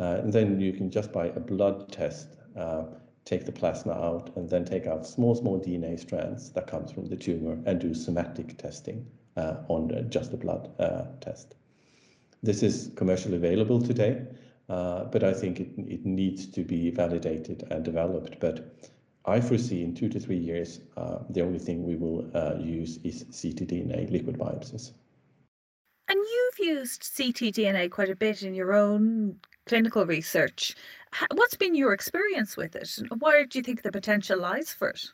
Uh, 0.00 0.20
and 0.22 0.32
then 0.32 0.58
you 0.58 0.72
can 0.72 0.90
just 0.90 1.12
by 1.12 1.26
a 1.26 1.40
blood 1.40 1.92
test, 1.92 2.38
uh, 2.56 2.84
take 3.26 3.44
the 3.44 3.52
plasma 3.52 3.92
out 3.92 4.34
and 4.36 4.48
then 4.48 4.64
take 4.64 4.86
out 4.86 5.06
small, 5.06 5.34
small 5.34 5.60
DNA 5.60 6.00
strands 6.00 6.50
that 6.52 6.66
comes 6.66 6.90
from 6.90 7.04
the 7.06 7.16
tumor 7.16 7.58
and 7.66 7.78
do 7.78 7.92
somatic 7.92 8.56
testing 8.56 9.06
uh, 9.36 9.56
on 9.68 10.06
just 10.08 10.30
the 10.30 10.36
blood 10.38 10.70
test. 11.20 11.56
This 12.42 12.62
is 12.62 12.90
commercially 12.96 13.36
available 13.36 13.82
today. 13.82 14.26
Uh, 14.68 15.04
but 15.04 15.22
I 15.22 15.32
think 15.32 15.60
it, 15.60 15.68
it 15.78 16.06
needs 16.06 16.46
to 16.46 16.64
be 16.64 16.90
validated 16.90 17.66
and 17.70 17.84
developed. 17.84 18.40
But 18.40 18.90
I 19.26 19.40
foresee 19.40 19.82
in 19.82 19.94
two 19.94 20.08
to 20.08 20.20
three 20.20 20.38
years, 20.38 20.80
uh, 20.96 21.18
the 21.30 21.42
only 21.42 21.58
thing 21.58 21.84
we 21.84 21.96
will 21.96 22.30
uh, 22.34 22.56
use 22.58 22.98
is 23.04 23.24
ctDNA 23.24 24.10
liquid 24.10 24.38
biopsies. 24.38 24.92
And 26.08 26.18
you've 26.18 26.68
used 26.68 27.02
ctDNA 27.02 27.90
quite 27.90 28.10
a 28.10 28.16
bit 28.16 28.42
in 28.42 28.54
your 28.54 28.74
own 28.74 29.36
clinical 29.66 30.04
research. 30.04 30.74
What's 31.34 31.56
been 31.56 31.74
your 31.74 31.92
experience 31.92 32.56
with 32.56 32.76
it? 32.76 32.90
Where 33.18 33.46
do 33.46 33.58
you 33.58 33.62
think 33.62 33.82
the 33.82 33.92
potential 33.92 34.38
lies 34.38 34.72
for 34.72 34.90
it? 34.90 35.06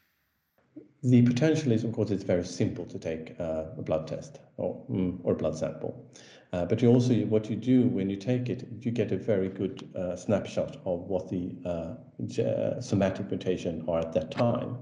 The 1.03 1.23
potential 1.23 1.73
is, 1.73 1.85
of 1.85 1.93
course, 1.93 2.11
it's 2.11 2.25
very 2.25 2.45
simple 2.45 2.85
to 2.87 2.99
take 2.99 3.35
uh, 3.41 3.65
a 3.79 3.83
blood 3.83 4.07
test 4.07 4.41
or, 4.57 4.85
mm, 4.91 5.19
or 5.23 5.35
blood 5.35 5.57
sample. 5.57 6.05
Uh, 6.53 6.65
but 6.65 6.83
you 6.83 6.89
also, 6.89 7.15
what 7.27 7.49
you 7.49 7.57
do 7.57 7.87
when 7.89 8.11
you 8.11 8.17
take 8.17 8.49
it, 8.49 8.67
you 8.81 8.91
get 8.91 9.13
a 9.13 9.17
very 9.17 9.49
good 9.49 9.89
uh, 9.97 10.17
snapshot 10.17 10.79
of 10.85 11.01
what 11.03 11.29
the 11.29 11.55
uh, 11.65 12.43
uh, 12.43 12.81
somatic 12.81 13.31
mutation 13.31 13.85
are 13.89 14.01
at 14.01 14.13
that 14.13 14.31
time, 14.33 14.77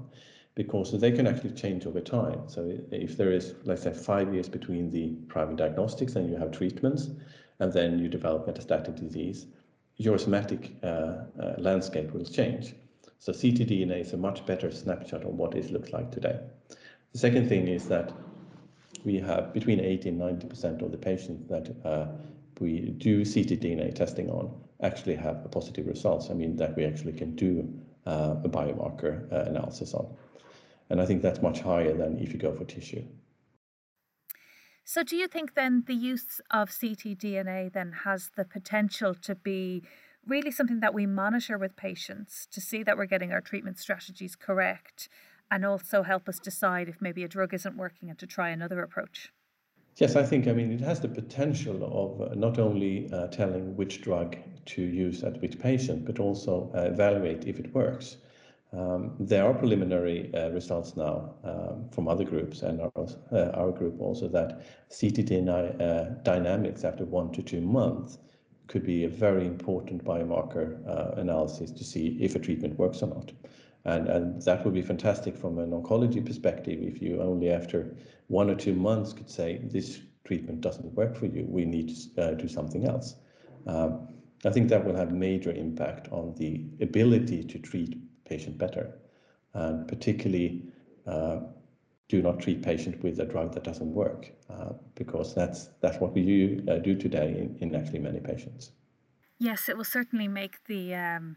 because 0.54 0.98
they 0.98 1.12
can 1.12 1.26
actually 1.26 1.52
change 1.52 1.86
over 1.86 2.00
time. 2.00 2.40
So 2.48 2.72
if 2.90 3.16
there 3.18 3.30
is, 3.30 3.54
let's 3.64 3.82
say, 3.82 3.92
five 3.92 4.32
years 4.32 4.48
between 4.48 4.90
the 4.90 5.10
primary 5.28 5.56
diagnostics 5.56 6.16
and 6.16 6.30
you 6.30 6.36
have 6.36 6.52
treatments, 6.52 7.10
and 7.60 7.72
then 7.72 7.98
you 7.98 8.08
develop 8.08 8.46
metastatic 8.46 8.98
disease, 8.98 9.46
your 9.96 10.18
somatic 10.18 10.74
uh, 10.82 10.86
uh, 10.86 11.54
landscape 11.58 12.12
will 12.12 12.24
change. 12.24 12.74
So 13.18 13.32
ctDNA 13.32 14.00
is 14.00 14.12
a 14.14 14.16
much 14.16 14.46
better 14.46 14.70
snapshot 14.70 15.22
of 15.22 15.34
what 15.34 15.54
it 15.54 15.70
looks 15.70 15.92
like 15.92 16.10
today. 16.12 16.38
The 17.12 17.18
second 17.18 17.48
thing 17.48 17.68
is 17.68 17.88
that 17.88 18.12
we 19.04 19.16
have 19.20 19.52
between 19.52 19.80
80 19.80 20.10
and 20.10 20.20
90% 20.20 20.82
of 20.82 20.92
the 20.92 20.98
patients 20.98 21.48
that 21.48 21.74
uh, 21.84 22.08
we 22.60 22.80
do 22.98 23.22
ctDNA 23.22 23.94
testing 23.94 24.30
on 24.30 24.52
actually 24.82 25.16
have 25.16 25.50
positive 25.50 25.86
results. 25.86 26.30
I 26.30 26.34
mean, 26.34 26.56
that 26.56 26.76
we 26.76 26.84
actually 26.84 27.12
can 27.12 27.34
do 27.34 27.68
uh, 28.06 28.36
a 28.44 28.48
biomarker 28.48 29.30
uh, 29.32 29.50
analysis 29.50 29.94
on. 29.94 30.06
And 30.90 31.00
I 31.00 31.06
think 31.06 31.22
that's 31.22 31.42
much 31.42 31.60
higher 31.60 31.94
than 31.94 32.18
if 32.18 32.32
you 32.32 32.38
go 32.38 32.54
for 32.54 32.64
tissue. 32.64 33.04
So, 34.84 35.02
do 35.02 35.16
you 35.16 35.28
think 35.28 35.54
then 35.54 35.84
the 35.86 35.94
use 35.94 36.40
of 36.50 36.70
ctDNA 36.70 37.72
then 37.72 37.92
has 38.04 38.30
the 38.36 38.44
potential 38.44 39.14
to 39.14 39.34
be 39.34 39.82
really 40.26 40.50
something 40.50 40.80
that 40.80 40.94
we 40.94 41.04
monitor 41.04 41.58
with 41.58 41.76
patients 41.76 42.48
to 42.52 42.60
see 42.60 42.82
that 42.82 42.96
we're 42.96 43.06
getting 43.06 43.32
our 43.32 43.40
treatment 43.40 43.78
strategies 43.78 44.34
correct 44.34 45.08
and 45.50 45.64
also 45.64 46.02
help 46.02 46.28
us 46.28 46.38
decide 46.38 46.88
if 46.88 47.00
maybe 47.00 47.24
a 47.24 47.28
drug 47.28 47.54
isn't 47.54 47.76
working 47.76 48.10
and 48.10 48.18
to 48.18 48.26
try 48.26 48.50
another 48.50 48.82
approach? 48.82 49.32
Yes, 49.96 50.14
I 50.14 50.22
think, 50.22 50.46
I 50.46 50.52
mean, 50.52 50.70
it 50.70 50.80
has 50.80 51.00
the 51.00 51.08
potential 51.08 51.82
of 51.82 52.20
uh, 52.20 52.34
not 52.34 52.58
only 52.60 53.10
uh, 53.12 53.26
telling 53.28 53.76
which 53.76 54.00
drug 54.00 54.36
to 54.66 54.82
use 54.82 55.24
at 55.24 55.40
which 55.42 55.58
patient, 55.58 56.04
but 56.04 56.20
also 56.20 56.70
uh, 56.74 56.82
evaluate 56.82 57.46
if 57.46 57.58
it 57.58 57.74
works. 57.74 58.18
Um, 58.72 59.16
there 59.18 59.44
are 59.44 59.54
preliminary 59.54 60.32
uh, 60.34 60.50
results 60.50 60.96
now 60.96 61.34
um, 61.42 61.88
from 61.90 62.06
other 62.06 62.22
groups 62.22 62.62
and 62.62 62.82
our, 62.82 63.06
uh, 63.32 63.50
our 63.54 63.72
group 63.72 63.98
also 63.98 64.28
that 64.28 64.60
ctDNA 64.90 65.80
uh, 65.80 66.04
dynamics 66.22 66.84
after 66.84 67.04
one 67.06 67.32
to 67.32 67.42
two 67.42 67.62
months 67.62 68.18
could 68.66 68.84
be 68.84 69.04
a 69.04 69.08
very 69.08 69.46
important 69.46 70.04
biomarker 70.04 71.18
analysis 71.18 71.70
to 71.70 71.82
see 71.82 72.18
if 72.20 72.36
a 72.36 72.38
treatment 72.38 72.78
works 72.78 73.02
or 73.02 73.06
not. 73.06 73.32
And, 73.88 74.06
and 74.06 74.42
that 74.42 74.64
would 74.64 74.74
be 74.74 74.82
fantastic 74.82 75.34
from 75.34 75.58
an 75.58 75.70
oncology 75.70 76.24
perspective 76.24 76.78
if 76.82 77.00
you 77.00 77.22
only 77.22 77.50
after 77.50 77.96
one 78.26 78.50
or 78.50 78.54
two 78.54 78.74
months 78.74 79.14
could 79.14 79.30
say 79.30 79.62
this 79.64 80.00
treatment 80.24 80.60
doesn't 80.60 80.92
work 80.92 81.16
for 81.16 81.24
you, 81.24 81.46
we 81.48 81.64
need 81.64 81.88
to 81.96 82.22
uh, 82.22 82.34
do 82.34 82.48
something 82.48 82.86
else. 82.86 83.14
Um, 83.66 84.08
I 84.44 84.50
think 84.50 84.68
that 84.68 84.84
will 84.84 84.94
have 84.94 85.12
major 85.12 85.52
impact 85.52 86.08
on 86.12 86.34
the 86.36 86.66
ability 86.82 87.42
to 87.44 87.58
treat 87.58 87.96
patient 88.26 88.58
better, 88.58 88.98
and 89.54 89.88
particularly 89.88 90.64
uh, 91.06 91.40
do 92.08 92.20
not 92.20 92.40
treat 92.40 92.62
patient 92.62 93.02
with 93.02 93.18
a 93.20 93.24
drug 93.24 93.54
that 93.54 93.64
doesn't 93.64 93.92
work, 93.92 94.30
uh, 94.50 94.74
because 94.96 95.34
that's 95.34 95.70
that's 95.80 95.98
what 95.98 96.12
we 96.12 96.22
do, 96.24 96.62
uh, 96.70 96.76
do 96.76 96.94
today 96.94 97.28
in, 97.38 97.56
in 97.60 97.74
actually 97.74 98.00
many 98.00 98.20
patients. 98.20 98.72
Yes, 99.38 99.68
it 99.68 99.76
will 99.78 99.84
certainly 99.98 100.28
make 100.28 100.62
the 100.66 100.94
um, 100.94 101.36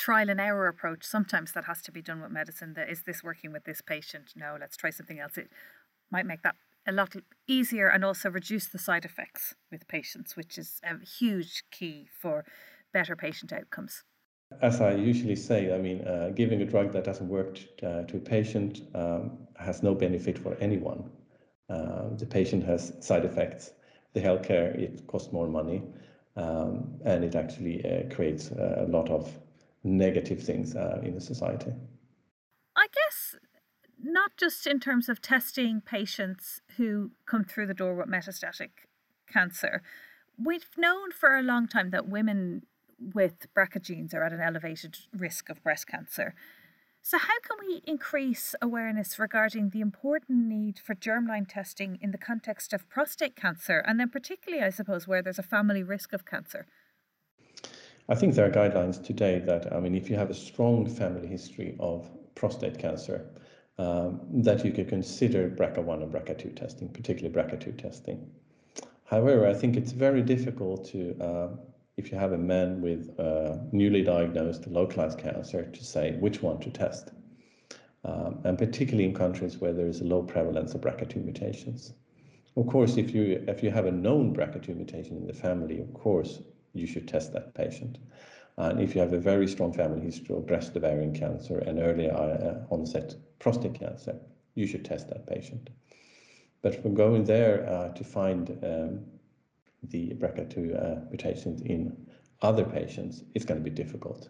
trial 0.00 0.30
and 0.30 0.40
error 0.40 0.66
approach. 0.66 1.04
Sometimes 1.04 1.52
that 1.52 1.64
has 1.64 1.82
to 1.82 1.92
be 1.92 2.00
done 2.00 2.22
with 2.22 2.32
medicine. 2.32 2.72
That 2.74 2.88
is 2.88 3.02
this 3.02 3.22
working 3.22 3.52
with 3.52 3.64
this 3.64 3.82
patient? 3.82 4.32
No, 4.34 4.56
let's 4.58 4.76
try 4.76 4.90
something 4.90 5.20
else. 5.20 5.36
It 5.36 5.50
might 6.10 6.26
make 6.26 6.42
that 6.42 6.56
a 6.88 6.92
lot 6.92 7.14
easier 7.46 7.88
and 7.88 8.02
also 8.04 8.30
reduce 8.30 8.66
the 8.66 8.78
side 8.78 9.04
effects 9.04 9.54
with 9.70 9.86
patients, 9.86 10.36
which 10.36 10.56
is 10.56 10.80
a 10.82 11.04
huge 11.04 11.64
key 11.70 12.08
for 12.18 12.44
better 12.94 13.14
patient 13.14 13.52
outcomes. 13.52 14.02
As 14.62 14.80
I 14.80 14.94
usually 14.94 15.36
say, 15.36 15.72
I 15.72 15.78
mean, 15.78 16.00
uh, 16.08 16.30
giving 16.34 16.62
a 16.62 16.64
drug 16.64 16.92
that 16.92 17.04
doesn't 17.04 17.28
work 17.28 17.58
uh, 17.82 18.02
to 18.04 18.16
a 18.16 18.20
patient 18.20 18.80
um, 18.94 19.38
has 19.56 19.82
no 19.82 19.94
benefit 19.94 20.38
for 20.38 20.56
anyone. 20.60 21.10
Uh, 21.68 22.08
the 22.16 22.26
patient 22.26 22.64
has 22.64 22.92
side 23.00 23.24
effects. 23.24 23.72
The 24.14 24.20
healthcare 24.20 24.76
it 24.76 25.06
costs 25.06 25.30
more 25.30 25.46
money, 25.46 25.82
um, 26.36 26.98
and 27.04 27.22
it 27.22 27.36
actually 27.36 27.84
uh, 27.84 28.12
creates 28.12 28.50
a 28.50 28.86
lot 28.88 29.08
of 29.08 29.30
negative 29.82 30.42
things 30.42 30.76
uh, 30.76 31.00
in 31.02 31.14
the 31.14 31.20
society. 31.20 31.72
I 32.76 32.86
guess 32.92 33.36
not 34.02 34.32
just 34.36 34.66
in 34.66 34.80
terms 34.80 35.08
of 35.08 35.20
testing 35.20 35.80
patients 35.80 36.60
who 36.76 37.10
come 37.26 37.44
through 37.44 37.66
the 37.66 37.74
door 37.74 37.94
with 37.94 38.08
metastatic 38.08 38.70
cancer. 39.30 39.82
We've 40.42 40.66
known 40.76 41.12
for 41.12 41.36
a 41.36 41.42
long 41.42 41.68
time 41.68 41.90
that 41.90 42.08
women 42.08 42.62
with 42.98 43.46
BRCA 43.54 43.82
genes 43.82 44.14
are 44.14 44.22
at 44.22 44.32
an 44.32 44.40
elevated 44.40 44.98
risk 45.12 45.48
of 45.48 45.62
breast 45.62 45.86
cancer. 45.86 46.34
So, 47.02 47.16
how 47.16 47.38
can 47.42 47.56
we 47.66 47.82
increase 47.86 48.54
awareness 48.60 49.18
regarding 49.18 49.70
the 49.70 49.80
important 49.80 50.46
need 50.46 50.78
for 50.78 50.94
germline 50.94 51.48
testing 51.48 51.98
in 52.02 52.10
the 52.10 52.18
context 52.18 52.74
of 52.74 52.88
prostate 52.90 53.36
cancer, 53.36 53.78
and 53.86 53.98
then 53.98 54.10
particularly, 54.10 54.62
I 54.62 54.68
suppose, 54.68 55.08
where 55.08 55.22
there's 55.22 55.38
a 55.38 55.42
family 55.42 55.82
risk 55.82 56.12
of 56.12 56.26
cancer? 56.26 56.66
I 58.10 58.16
think 58.16 58.34
there 58.34 58.44
are 58.44 58.50
guidelines 58.50 59.00
today 59.00 59.38
that, 59.46 59.72
I 59.72 59.78
mean, 59.78 59.94
if 59.94 60.10
you 60.10 60.16
have 60.16 60.30
a 60.30 60.34
strong 60.34 60.84
family 60.84 61.28
history 61.28 61.76
of 61.78 62.10
prostate 62.34 62.76
cancer, 62.76 63.24
um, 63.78 64.20
that 64.42 64.64
you 64.64 64.72
could 64.72 64.88
consider 64.88 65.48
BRCA1 65.48 66.02
and 66.02 66.12
BRCA2 66.12 66.56
testing, 66.56 66.88
particularly 66.88 67.32
BRCA2 67.32 67.78
testing. 67.78 68.28
However, 69.04 69.46
I 69.46 69.54
think 69.54 69.76
it's 69.76 69.92
very 69.92 70.22
difficult 70.22 70.86
to 70.86 71.16
uh, 71.22 71.48
if 71.96 72.10
you 72.10 72.18
have 72.18 72.32
a 72.32 72.38
man 72.38 72.80
with 72.80 73.18
uh, 73.20 73.58
newly 73.70 74.02
diagnosed 74.02 74.66
localized 74.66 75.18
cancer 75.18 75.66
to 75.66 75.84
say 75.84 76.16
which 76.18 76.42
one 76.42 76.58
to 76.60 76.70
test. 76.70 77.12
Um, 78.04 78.40
and 78.44 78.58
particularly 78.58 79.04
in 79.04 79.14
countries 79.14 79.58
where 79.58 79.72
there 79.72 79.86
is 79.86 80.00
a 80.00 80.04
low 80.04 80.22
prevalence 80.22 80.74
of 80.74 80.80
BRCA2 80.80 81.24
mutations. 81.24 81.92
Of 82.56 82.66
course, 82.66 82.96
if 82.96 83.14
you 83.14 83.44
if 83.46 83.62
you 83.62 83.70
have 83.70 83.86
a 83.86 83.92
known 83.92 84.34
BRCA2 84.34 84.76
mutation 84.76 85.16
in 85.16 85.26
the 85.28 85.32
family, 85.32 85.78
of 85.80 85.94
course, 85.94 86.40
you 86.72 86.86
should 86.86 87.08
test 87.08 87.32
that 87.32 87.54
patient. 87.54 87.98
And 88.56 88.80
if 88.80 88.94
you 88.94 89.00
have 89.00 89.12
a 89.12 89.18
very 89.18 89.48
strong 89.48 89.72
family 89.72 90.00
history 90.00 90.36
of 90.36 90.46
breast 90.46 90.76
ovarian 90.76 91.14
cancer 91.14 91.58
and 91.58 91.78
early 91.78 92.10
uh, 92.10 92.56
onset 92.70 93.14
prostate 93.38 93.74
cancer, 93.74 94.16
you 94.54 94.66
should 94.66 94.84
test 94.84 95.08
that 95.08 95.26
patient. 95.26 95.70
But 96.62 96.82
for 96.82 96.90
going 96.90 97.24
there 97.24 97.66
uh, 97.68 97.88
to 97.94 98.04
find 98.04 98.50
um, 98.62 99.00
the 99.84 100.10
BRCA2 100.10 100.56
uh, 100.58 101.00
mutations 101.08 101.62
in 101.62 101.96
other 102.42 102.64
patients, 102.64 103.24
it's 103.34 103.44
going 103.44 103.62
to 103.62 103.64
be 103.64 103.74
difficult. 103.74 104.28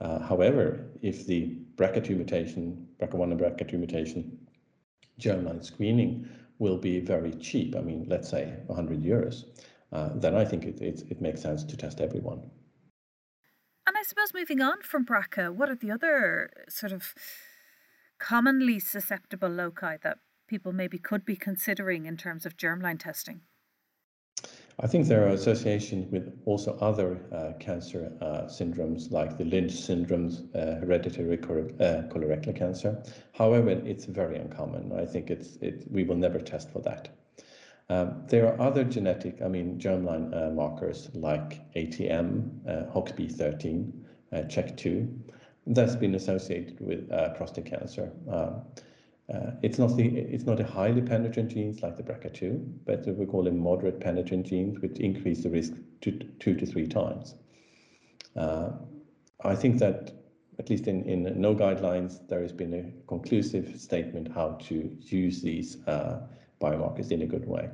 Uh, 0.00 0.18
however, 0.18 0.84
if 1.02 1.26
the 1.26 1.56
BRCA2 1.76 2.10
mutation, 2.16 2.88
BRCA1 3.00 3.30
and 3.30 3.40
BRCA2 3.40 3.72
mutation 3.74 4.38
germline 5.20 5.64
screening 5.64 6.28
will 6.58 6.78
be 6.78 7.00
very 7.00 7.32
cheap, 7.34 7.76
I 7.76 7.80
mean, 7.80 8.06
let's 8.08 8.28
say 8.28 8.54
100 8.66 9.02
euros, 9.02 9.44
uh, 9.96 10.10
then 10.14 10.34
I 10.34 10.44
think 10.44 10.64
it, 10.64 10.80
it, 10.80 11.02
it 11.08 11.20
makes 11.22 11.40
sense 11.40 11.64
to 11.64 11.76
test 11.76 12.00
everyone. 12.00 12.42
And 13.86 13.96
I 13.96 14.02
suppose 14.02 14.34
moving 14.34 14.60
on 14.60 14.82
from 14.82 15.06
BRCA, 15.06 15.54
what 15.54 15.70
are 15.70 15.74
the 15.74 15.90
other 15.90 16.50
sort 16.68 16.92
of 16.92 17.14
commonly 18.18 18.78
susceptible 18.78 19.48
loci 19.48 19.96
that 20.02 20.18
people 20.48 20.72
maybe 20.72 20.98
could 20.98 21.24
be 21.24 21.36
considering 21.36 22.04
in 22.04 22.16
terms 22.16 22.44
of 22.44 22.56
germline 22.56 22.98
testing? 22.98 23.40
I 24.78 24.86
think 24.86 25.06
there 25.06 25.24
are 25.24 25.28
associations 25.28 26.12
with 26.12 26.38
also 26.44 26.76
other 26.82 27.18
uh, 27.32 27.52
cancer 27.58 28.12
uh, 28.20 28.42
syndromes 28.42 29.10
like 29.10 29.38
the 29.38 29.44
Lynch 29.44 29.72
syndromes, 29.72 30.54
uh, 30.54 30.78
hereditary 30.80 31.38
uh, 31.38 32.02
colorectal 32.12 32.54
cancer. 32.54 33.02
However, 33.32 33.70
it's 33.70 34.04
very 34.04 34.36
uncommon. 34.36 34.92
I 34.92 35.06
think 35.06 35.30
it's 35.30 35.56
it, 35.62 35.90
we 35.90 36.04
will 36.04 36.16
never 36.16 36.38
test 36.38 36.70
for 36.70 36.82
that. 36.82 37.08
Um, 37.88 38.24
there 38.26 38.46
are 38.48 38.60
other 38.60 38.82
genetic, 38.82 39.40
I 39.42 39.48
mean, 39.48 39.78
germline 39.78 40.34
uh, 40.34 40.50
markers 40.50 41.08
like 41.14 41.60
ATM, 41.74 42.50
uh, 42.68 42.92
HOXB13, 42.92 43.92
CHEK2, 44.32 45.08
that's 45.68 45.96
been 45.96 46.14
associated 46.14 46.80
with 46.80 47.08
prostate 47.36 47.66
cancer. 47.66 48.12
Um, 48.30 48.62
uh, 49.32 49.50
it's 49.62 49.78
not 49.78 49.96
the 49.96 50.06
it's 50.06 50.44
not 50.44 50.60
a 50.60 50.64
highly 50.64 51.02
penetrant 51.02 51.50
genes 51.50 51.82
like 51.82 51.96
the 51.96 52.02
BRCA2, 52.02 52.84
but 52.84 53.04
we 53.06 53.26
call 53.26 53.42
them 53.42 53.58
moderate 53.58 54.00
penetrant 54.00 54.46
genes, 54.46 54.78
which 54.80 54.98
increase 54.98 55.42
the 55.42 55.50
risk 55.50 55.72
to 56.02 56.12
two 56.38 56.54
to 56.54 56.64
three 56.64 56.86
times. 56.86 57.34
Uh, 58.36 58.70
I 59.42 59.56
think 59.56 59.78
that 59.80 60.12
at 60.58 60.70
least 60.70 60.86
in, 60.86 61.02
in 61.04 61.40
no 61.40 61.54
guidelines, 61.54 62.26
there 62.28 62.40
has 62.40 62.52
been 62.52 62.72
a 62.72 63.06
conclusive 63.08 63.78
statement 63.80 64.32
how 64.32 64.52
to 64.62 64.96
use 65.00 65.42
these 65.42 65.84
uh, 65.86 66.20
biomarkers 66.60 67.10
in 67.10 67.22
a 67.22 67.26
good 67.26 67.46
way. 67.46 67.68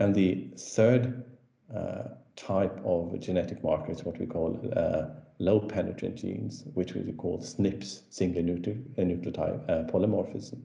And 0.00 0.14
the 0.14 0.48
third 0.56 1.24
uh, 1.74 2.02
type 2.36 2.80
of 2.84 3.18
genetic 3.20 3.62
marker 3.64 3.92
is 3.92 4.04
what 4.04 4.18
we 4.18 4.26
call 4.26 4.58
uh, 4.76 5.06
low 5.38 5.60
penetrant 5.60 6.16
genes, 6.16 6.64
which 6.74 6.94
we 6.94 7.12
call 7.12 7.38
SNPs, 7.38 8.02
single 8.10 8.42
nucleotide 8.42 9.68
uh, 9.68 9.90
polymorphism. 9.90 10.60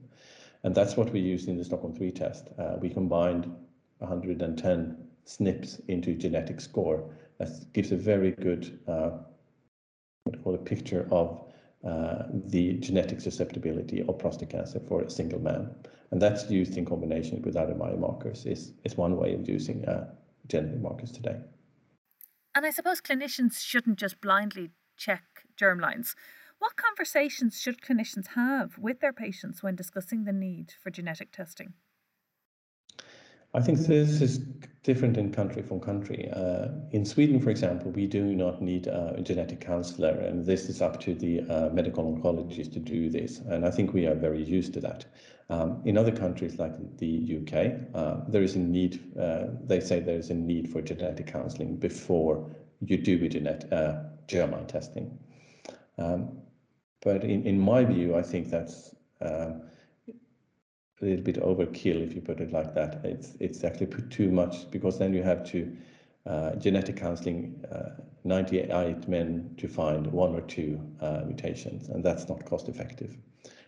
And 0.62 0.74
that's 0.74 0.96
what 0.96 1.12
we 1.12 1.20
use 1.20 1.46
in 1.46 1.58
the 1.58 1.64
Stockholm 1.64 1.94
3 1.94 2.10
test. 2.12 2.48
Uh, 2.58 2.76
we 2.80 2.88
combined 2.88 3.52
110 3.98 4.96
SNPs 5.26 5.80
into 5.88 6.14
genetic 6.14 6.60
score. 6.60 7.04
That 7.38 7.50
gives 7.72 7.92
a 7.92 7.96
very 7.96 8.32
good 8.32 8.78
uh, 8.86 9.10
what 10.24 10.36
we 10.36 10.42
call 10.42 10.54
a 10.54 10.58
picture 10.58 11.06
of 11.10 11.52
uh, 11.86 12.24
the 12.46 12.74
genetic 12.74 13.20
susceptibility 13.20 14.02
of 14.02 14.18
prostate 14.18 14.50
cancer 14.50 14.80
for 14.88 15.02
a 15.02 15.10
single 15.10 15.40
man. 15.40 15.70
And 16.10 16.20
that's 16.20 16.50
used 16.50 16.76
in 16.76 16.84
combination 16.84 17.42
with 17.42 17.56
other 17.56 17.74
biomarkers 17.74 18.46
is, 18.46 18.72
is 18.84 18.96
one 18.96 19.16
way 19.16 19.34
of 19.34 19.48
using 19.48 19.84
uh, 19.84 20.10
genetic 20.46 20.80
markers 20.80 21.12
today. 21.12 21.36
And 22.54 22.64
I 22.64 22.70
suppose 22.70 23.00
clinicians 23.00 23.58
shouldn't 23.60 23.98
just 23.98 24.20
blindly 24.20 24.70
check 24.96 25.22
germlines. 25.60 26.14
What 26.58 26.76
conversations 26.76 27.60
should 27.60 27.82
clinicians 27.82 28.28
have 28.28 28.78
with 28.78 29.00
their 29.00 29.12
patients 29.12 29.62
when 29.62 29.76
discussing 29.76 30.24
the 30.24 30.32
need 30.32 30.72
for 30.82 30.90
genetic 30.90 31.32
testing? 31.32 31.74
I 33.54 33.60
think 33.60 33.78
this 33.78 34.20
is 34.20 34.38
different 34.82 35.16
in 35.16 35.32
country 35.32 35.62
from 35.62 35.80
country. 35.80 36.28
Uh, 36.32 36.68
in 36.90 37.04
Sweden, 37.04 37.40
for 37.40 37.50
example, 37.50 37.92
we 37.92 38.06
do 38.06 38.34
not 38.34 38.60
need 38.60 38.88
a 38.88 39.20
genetic 39.22 39.60
counselor, 39.60 40.10
and 40.10 40.44
this 40.44 40.68
is 40.68 40.82
up 40.82 41.00
to 41.00 41.14
the 41.14 41.40
uh, 41.42 41.70
medical 41.70 42.04
oncologist 42.12 42.72
to 42.72 42.80
do 42.80 43.08
this. 43.08 43.38
And 43.38 43.64
I 43.64 43.70
think 43.70 43.94
we 43.94 44.06
are 44.06 44.14
very 44.14 44.42
used 44.42 44.74
to 44.74 44.80
that. 44.80 45.06
Um, 45.50 45.82
in 45.84 45.96
other 45.96 46.10
countries 46.10 46.58
like 46.58 46.72
the 46.98 47.40
UK, 47.40 47.94
uh, 47.94 48.24
there 48.28 48.42
is 48.42 48.56
a 48.56 48.58
need, 48.58 49.00
uh, 49.18 49.44
they 49.62 49.78
say 49.78 50.00
there 50.00 50.18
is 50.18 50.30
a 50.30 50.34
need 50.34 50.70
for 50.70 50.82
genetic 50.82 51.26
counseling 51.26 51.76
before 51.76 52.50
you 52.80 52.96
do 52.96 53.24
a 53.24 53.28
genetic 53.28 53.72
uh, 53.72 54.02
germline 54.26 54.66
testing. 54.66 55.16
Um, 55.96 56.38
but 57.02 57.22
in, 57.22 57.46
in 57.46 57.60
my 57.60 57.84
view, 57.84 58.16
I 58.16 58.22
think 58.22 58.50
that's 58.50 58.94
um, 59.20 59.62
a 61.04 61.08
little 61.08 61.24
bit 61.24 61.36
overkill 61.36 62.02
if 62.02 62.14
you 62.14 62.20
put 62.20 62.40
it 62.40 62.52
like 62.52 62.74
that. 62.74 63.00
It's 63.04 63.34
it's 63.40 63.64
actually 63.64 63.86
put 63.86 64.10
too 64.10 64.30
much 64.30 64.70
because 64.70 64.98
then 64.98 65.14
you 65.14 65.22
have 65.22 65.44
to 65.50 65.76
uh, 66.26 66.54
genetic 66.56 66.96
counseling 66.96 67.62
uh, 67.70 67.90
98 68.24 69.06
men 69.08 69.54
to 69.58 69.68
find 69.68 70.06
one 70.06 70.34
or 70.34 70.40
two 70.40 70.80
uh, 71.00 71.22
mutations, 71.26 71.88
and 71.88 72.02
that's 72.02 72.28
not 72.28 72.44
cost 72.46 72.68
effective. 72.68 73.16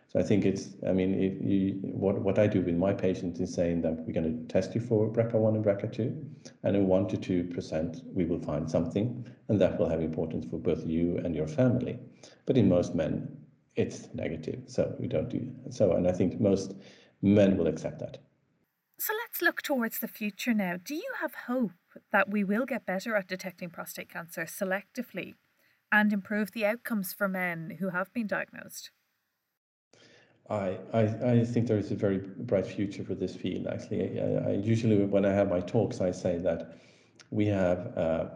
So 0.09 0.21
I 0.21 0.23
think 0.23 0.47
it's, 0.47 0.71
I 0.87 0.93
mean, 0.93 1.15
if 1.15 1.35
you, 1.43 1.75
what, 1.83 2.19
what 2.21 2.39
I 2.39 2.47
do 2.47 2.63
with 2.63 2.75
my 2.77 2.93
patients 2.95 3.41
is 3.41 3.53
saying 3.53 3.83
that 3.83 4.07
we're 4.07 4.15
going 4.15 4.47
to 4.47 4.53
test 4.53 4.75
you 4.75 4.81
for 4.81 5.09
BRCA1 5.09 5.57
and 5.57 5.65
BRCA2, 5.65 6.25
and 6.63 6.77
in 6.77 6.87
1 6.87 7.09
to 7.09 7.17
2%, 7.45 8.15
we 8.15 8.25
will 8.25 8.39
find 8.39 8.71
something, 8.71 9.27
and 9.49 9.61
that 9.61 9.79
will 9.79 9.89
have 9.89 10.01
importance 10.01 10.47
for 10.47 10.59
both 10.59 10.87
you 10.87 11.19
and 11.25 11.35
your 11.35 11.47
family. 11.47 11.99
But 12.47 12.57
in 12.57 12.69
most 12.69 12.95
men, 12.95 13.37
it's 13.75 14.09
negative, 14.15 14.63
so 14.67 14.95
we 14.99 15.07
don't 15.07 15.29
do 15.29 15.53
so. 15.71 15.93
And 15.93 16.09
I 16.09 16.13
think 16.13 16.41
most 16.41 16.75
men 17.23 17.57
will 17.57 17.67
accept 17.67 17.99
that. 18.01 18.19
So 18.99 19.13
let's 19.13 19.43
look 19.43 19.61
towards 19.61 19.99
the 19.99 20.09
future 20.09 20.55
now. 20.55 20.77
Do 20.83 20.95
you 20.95 21.13
have 21.21 21.35
hope 21.47 21.73
that 22.13 22.31
we 22.31 22.45
will 22.45 22.65
get 22.65 22.87
better 22.87 23.15
at 23.15 23.29
detecting 23.29 23.71
prostate 23.71 24.09
cancer 24.09 24.45
selectively 24.45 25.35
and 25.93 26.13
improve 26.13 26.53
the 26.53 26.65
outcomes 26.65 27.13
for 27.13 27.29
men 27.29 27.77
who 27.79 27.91
have 27.91 28.13
been 28.13 28.27
diagnosed? 28.27 28.91
I, 30.49 30.79
I, 30.93 31.01
I 31.01 31.45
think 31.45 31.67
there 31.67 31.79
is 31.79 31.91
a 31.91 31.97
very 31.97 32.19
bright 32.19 32.67
future 32.67 33.05
for 33.05 33.15
this 33.15 33.35
field. 33.35 33.67
Actually, 33.67 34.21
I, 34.21 34.51
I 34.51 34.53
usually 34.53 35.05
when 35.05 35.25
I 35.25 35.33
have 35.33 35.49
my 35.49 35.61
talks, 35.61 36.01
I 36.01 36.13
say 36.13 36.39
that 36.39 36.79
we 37.31 37.47
have 37.47 37.97
uh, 37.99 38.27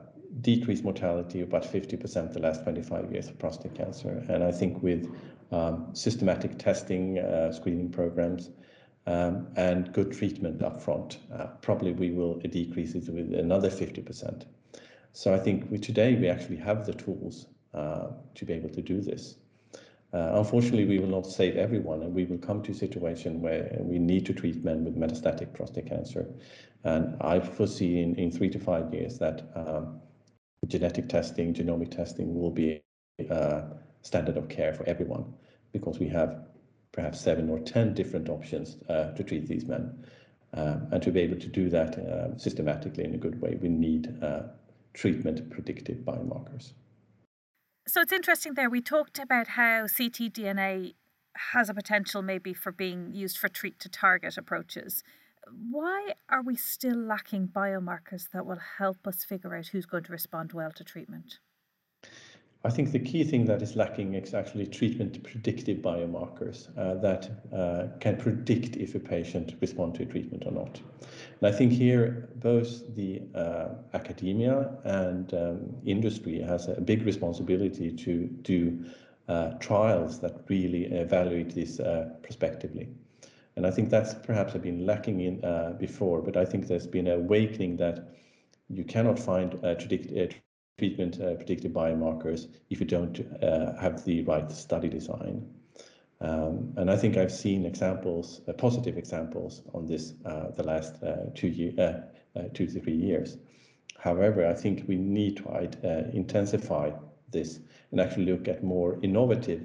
decreased 0.41 0.85
mortality 0.85 1.43
about 1.43 1.63
50% 1.65 2.33
the 2.33 2.41
last 2.41 2.65
25 2.65 3.13
years 3.13 3.29
of 3.29 3.39
prostate 3.39 3.75
cancer, 3.75 4.25
and 4.29 4.43
I 4.43 4.51
think 4.51 4.83
with 4.83 5.09
um, 5.53 5.89
systematic 5.93 6.59
testing, 6.59 7.19
uh, 7.19 7.53
screening 7.53 7.91
programs, 7.91 8.51
um, 9.11 9.49
and 9.57 9.93
good 9.93 10.13
treatment 10.13 10.63
up 10.63 10.81
front, 10.81 11.19
uh, 11.35 11.47
probably 11.63 11.93
we 11.93 12.11
will 12.13 12.39
decrease 12.39 12.95
it 12.95 13.09
with 13.09 13.35
another 13.35 13.69
50%. 13.69 14.45
So 15.13 15.35
I 15.35 15.39
think 15.39 15.69
we, 15.69 15.79
today 15.79 16.15
we 16.15 16.29
actually 16.29 16.59
have 16.59 16.87
the 16.87 16.95
tools 16.95 17.47
uh, 17.75 18.09
to 18.37 18.45
be 18.45 18.53
able 18.53 18.69
to 18.71 18.81
do 18.81 19.01
this. 19.01 19.35
Uh, 20.13 20.31
unfortunately, 20.35 20.85
we 20.85 20.99
will 20.99 21.09
not 21.09 21.27
save 21.27 21.57
everyone, 21.57 22.03
and 22.03 22.15
we 22.15 22.25
will 22.25 22.39
come 22.39 22.63
to 22.63 22.73
a 22.73 22.75
situation 22.75 23.41
where 23.41 23.77
we 23.81 23.99
need 23.99 24.27
to 24.27 24.33
treat 24.33 24.65
men 24.65 24.85
with 24.85 24.97
metastatic 24.97 25.53
prostate 25.55 25.87
cancer. 25.87 26.27
And 26.85 27.17
I 27.21 27.41
foresee 27.41 28.01
in, 28.03 28.15
in 28.17 28.31
three 28.31 28.51
to 28.51 28.59
five 28.59 28.93
years 28.93 29.19
that 29.19 29.51
um, 29.55 30.01
genetic 30.67 31.09
testing, 31.09 31.55
genomic 31.55 31.91
testing 31.91 32.35
will 32.35 32.51
be 32.51 32.81
uh, 33.29 33.63
standard 34.03 34.37
of 34.37 34.49
care 34.49 34.73
for 34.73 34.85
everyone 34.89 35.25
because 35.73 35.99
we 35.99 36.09
have 36.09 36.50
perhaps 36.93 37.21
seven 37.21 37.49
or 37.49 37.59
10 37.59 37.95
different 37.95 38.29
options 38.29 38.77
uh, 38.89 39.13
to 39.13 39.23
treat 39.23 39.47
these 39.47 39.67
men. 39.67 40.05
Um, 40.53 40.89
and 40.91 41.03
to 41.03 41.13
be 41.13 41.21
able 41.21 41.39
to 41.39 41.47
do 41.47 41.69
that 41.71 41.97
uh, 41.99 42.37
systematically 42.37 43.05
in 43.05 43.15
a 43.15 43.19
good 43.19 43.41
way, 43.41 43.57
we 43.61 43.69
need 43.69 44.17
uh, 44.23 44.43
treatment 44.95 45.49
predictive 45.51 45.99
biomarkers. 45.99 46.73
So 47.87 48.01
it's 48.01 48.13
interesting 48.13 48.55
there. 48.55 48.69
We 48.69 48.81
talked 48.81 49.19
about 49.19 49.49
how 49.49 49.87
ctDNA 49.87 50.95
has 51.53 51.69
a 51.69 51.75
potential 51.75 52.23
maybe 52.23 52.53
for 52.53 52.73
being 52.73 53.13
used 53.13 53.39
for 53.39 53.49
treat 53.49 53.79
to 53.81 53.89
target 53.89 54.37
approaches. 54.37 55.03
Why 55.71 56.15
are 56.29 56.43
we 56.43 56.57
still 56.57 56.99
lacking 56.99 57.49
biomarkers 57.49 58.31
that 58.33 58.47
will 58.47 58.61
help 58.79 59.07
us 59.07 59.25
figure 59.25 59.55
out 59.55 59.69
who's 59.69 59.87
going 59.87 60.05
to 60.05 60.13
respond 60.13 60.53
well 60.53 60.71
to 60.73 60.85
treatment? 60.85 61.39
I 62.63 62.69
think 62.69 62.93
the 62.93 62.99
key 62.99 63.25
thing 63.25 63.47
that 63.47 63.63
is 63.63 63.75
lacking 63.75 64.13
is 64.15 64.35
actually 64.35 64.67
treatment 64.67 65.23
predictive 65.23 65.79
biomarkers 65.79 66.69
uh, 66.77 66.95
that 67.01 67.31
uh, 67.55 67.87
can 68.01 68.19
predict 68.19 68.77
if 68.77 68.95
a 68.95 69.01
patient 69.01 69.55
responds 69.63 69.97
to 69.97 70.05
a 70.05 70.07
treatment 70.07 70.43
or 70.45 70.53
not. 70.53 70.79
And 71.41 71.55
I 71.55 71.57
think 71.57 71.73
here 71.73 72.29
both 72.37 72.95
the 72.95 73.23
uh, 73.35 73.69
academia 73.95 74.77
and 74.85 75.33
um, 75.33 75.75
industry 75.87 76.39
has 76.43 76.69
a 76.69 76.81
big 76.83 77.03
responsibility 77.05 77.91
to 77.93 78.27
do 78.27 78.85
uh, 79.29 79.53
trials 79.55 80.21
that 80.21 80.45
really 80.49 80.85
evaluate 80.85 81.55
this 81.55 81.81
uh, 81.81 82.11
prospectively. 82.23 82.89
And 83.57 83.67
I 83.67 83.71
think 83.71 83.89
that's 83.89 84.13
perhaps 84.13 84.53
been 84.55 84.85
lacking 84.85 85.21
in 85.21 85.43
uh, 85.45 85.77
before, 85.79 86.21
but 86.21 86.37
I 86.37 86.45
think 86.45 86.67
there's 86.67 86.87
been 86.87 87.07
an 87.07 87.21
awakening 87.21 87.79
that 87.79 88.13
you 88.69 88.85
cannot 88.85 89.19
find 89.19 89.55
uh, 89.65 89.77
predict, 89.77 90.13
treatment 90.81 91.21
uh, 91.21 91.35
predictive 91.35 91.73
biomarkers 91.73 92.49
if 92.71 92.81
you 92.81 92.87
don't 92.87 93.21
uh, 93.43 93.79
have 93.79 94.03
the 94.05 94.23
right 94.23 94.51
study 94.51 94.89
design. 94.89 95.47
Um, 96.23 96.73
and 96.77 96.91
I 96.91 96.97
think 96.97 97.17
I've 97.17 97.33
seen 97.33 97.67
examples, 97.67 98.41
uh, 98.49 98.53
positive 98.55 98.97
examples 98.97 99.63
on 99.75 99.87
this 99.87 100.15
uh, 100.25 100.51
the 100.57 100.63
last 100.63 101.03
uh, 101.03 101.27
two, 101.35 101.49
year, 101.49 101.73
uh, 102.35 102.43
two 102.55 102.67
to 102.67 102.81
three 102.81 103.01
years. 103.09 103.39
However, 103.99 104.47
I 104.47 104.55
think 104.55 104.85
we 104.89 104.97
need 104.97 105.37
to 105.39 105.45
intensify 106.15 106.91
this 107.31 107.61
and 107.91 108.01
actually 108.01 108.33
look 108.33 108.49
at 108.49 108.65
more 108.65 108.99
innovative 109.03 109.63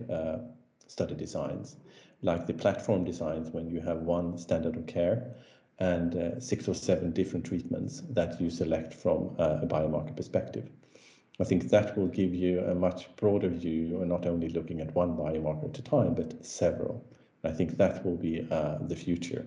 study 0.87 1.15
designs, 1.15 1.77
like 2.21 2.45
the 2.45 2.53
platform 2.53 3.05
designs 3.05 3.49
when 3.53 3.69
you 3.69 3.79
have 3.79 3.99
one 3.99 4.37
standard 4.37 4.75
of 4.75 4.85
care 4.85 5.35
and 5.79 6.15
uh, 6.15 6.39
six 6.39 6.67
or 6.67 6.73
seven 6.73 7.11
different 7.11 7.45
treatments 7.45 8.03
that 8.09 8.39
you 8.39 8.49
select 8.49 8.93
from 8.93 9.35
uh, 9.39 9.59
a 9.61 9.67
biomarker 9.67 10.15
perspective. 10.15 10.69
I 11.39 11.43
think 11.43 11.69
that 11.69 11.97
will 11.97 12.07
give 12.07 12.33
you 12.33 12.61
a 12.61 12.75
much 12.75 13.13
broader 13.17 13.49
view, 13.49 14.03
not 14.05 14.25
only 14.25 14.49
looking 14.49 14.79
at 14.79 14.95
one 14.95 15.17
biomarker 15.17 15.69
at 15.69 15.79
a 15.79 15.81
time, 15.81 16.15
but 16.15 16.45
several. 16.45 17.05
I 17.43 17.51
think 17.51 17.77
that 17.77 18.05
will 18.05 18.17
be 18.17 18.47
uh, 18.49 18.77
the 18.81 18.95
future. 18.95 19.45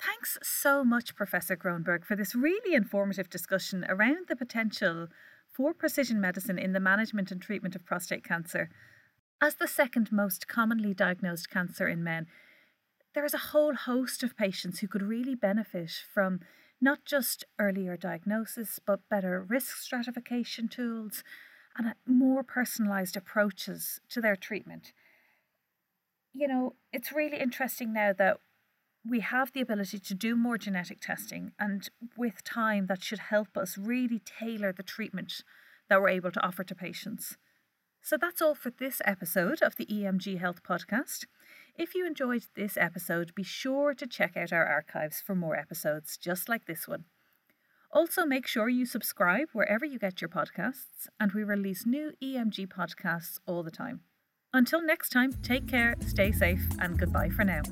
Thanks 0.00 0.38
so 0.42 0.84
much, 0.84 1.16
Professor 1.16 1.56
Grönberg, 1.56 2.04
for 2.04 2.16
this 2.16 2.34
really 2.34 2.74
informative 2.74 3.30
discussion 3.30 3.84
around 3.88 4.26
the 4.28 4.36
potential 4.36 5.08
for 5.48 5.74
precision 5.74 6.20
medicine 6.20 6.58
in 6.58 6.72
the 6.72 6.80
management 6.80 7.30
and 7.30 7.40
treatment 7.40 7.74
of 7.74 7.84
prostate 7.84 8.24
cancer. 8.24 8.68
As 9.40 9.56
the 9.56 9.68
second 9.68 10.10
most 10.12 10.46
commonly 10.48 10.94
diagnosed 10.94 11.50
cancer 11.50 11.88
in 11.88 12.02
men, 12.04 12.26
there 13.14 13.24
is 13.24 13.34
a 13.34 13.38
whole 13.52 13.74
host 13.74 14.22
of 14.22 14.36
patients 14.36 14.80
who 14.80 14.88
could 14.88 15.02
really 15.02 15.34
benefit 15.34 15.90
from 16.12 16.40
not 16.80 17.04
just 17.04 17.44
earlier 17.58 17.96
diagnosis, 17.96 18.78
but 18.84 19.08
better 19.08 19.44
risk 19.46 19.76
stratification 19.76 20.68
tools 20.68 21.24
and 21.76 21.94
more 22.06 22.42
personalised 22.44 23.16
approaches 23.16 24.00
to 24.08 24.20
their 24.20 24.36
treatment. 24.36 24.92
You 26.32 26.48
know, 26.48 26.74
it's 26.92 27.12
really 27.12 27.38
interesting 27.38 27.92
now 27.92 28.12
that 28.12 28.38
we 29.08 29.20
have 29.20 29.52
the 29.52 29.60
ability 29.60 29.98
to 29.98 30.14
do 30.14 30.36
more 30.36 30.58
genetic 30.58 31.00
testing, 31.00 31.52
and 31.58 31.88
with 32.16 32.44
time, 32.44 32.86
that 32.86 33.02
should 33.02 33.20
help 33.20 33.56
us 33.56 33.78
really 33.78 34.20
tailor 34.24 34.72
the 34.72 34.82
treatment 34.82 35.42
that 35.88 36.00
we're 36.00 36.08
able 36.10 36.30
to 36.32 36.44
offer 36.46 36.64
to 36.64 36.74
patients. 36.74 37.36
So 38.02 38.16
that's 38.16 38.42
all 38.42 38.54
for 38.54 38.70
this 38.70 39.00
episode 39.04 39.62
of 39.62 39.76
the 39.76 39.86
EMJ 39.86 40.38
Health 40.38 40.62
Podcast. 40.62 41.26
If 41.78 41.94
you 41.94 42.08
enjoyed 42.08 42.42
this 42.56 42.76
episode, 42.76 43.36
be 43.36 43.44
sure 43.44 43.94
to 43.94 44.06
check 44.06 44.36
out 44.36 44.52
our 44.52 44.66
archives 44.66 45.22
for 45.24 45.36
more 45.36 45.56
episodes 45.56 46.16
just 46.16 46.48
like 46.48 46.66
this 46.66 46.88
one. 46.88 47.04
Also, 47.92 48.26
make 48.26 48.48
sure 48.48 48.68
you 48.68 48.84
subscribe 48.84 49.46
wherever 49.52 49.84
you 49.84 49.98
get 49.98 50.20
your 50.20 50.28
podcasts, 50.28 51.06
and 51.20 51.30
we 51.32 51.44
release 51.44 51.86
new 51.86 52.12
EMJ 52.22 52.66
podcasts 52.66 53.38
all 53.46 53.62
the 53.62 53.70
time. 53.70 54.00
Until 54.52 54.82
next 54.82 55.10
time, 55.10 55.32
take 55.42 55.68
care, 55.68 55.94
stay 56.04 56.32
safe, 56.32 56.66
and 56.80 56.98
goodbye 56.98 57.30
for 57.30 57.44
now. 57.44 57.62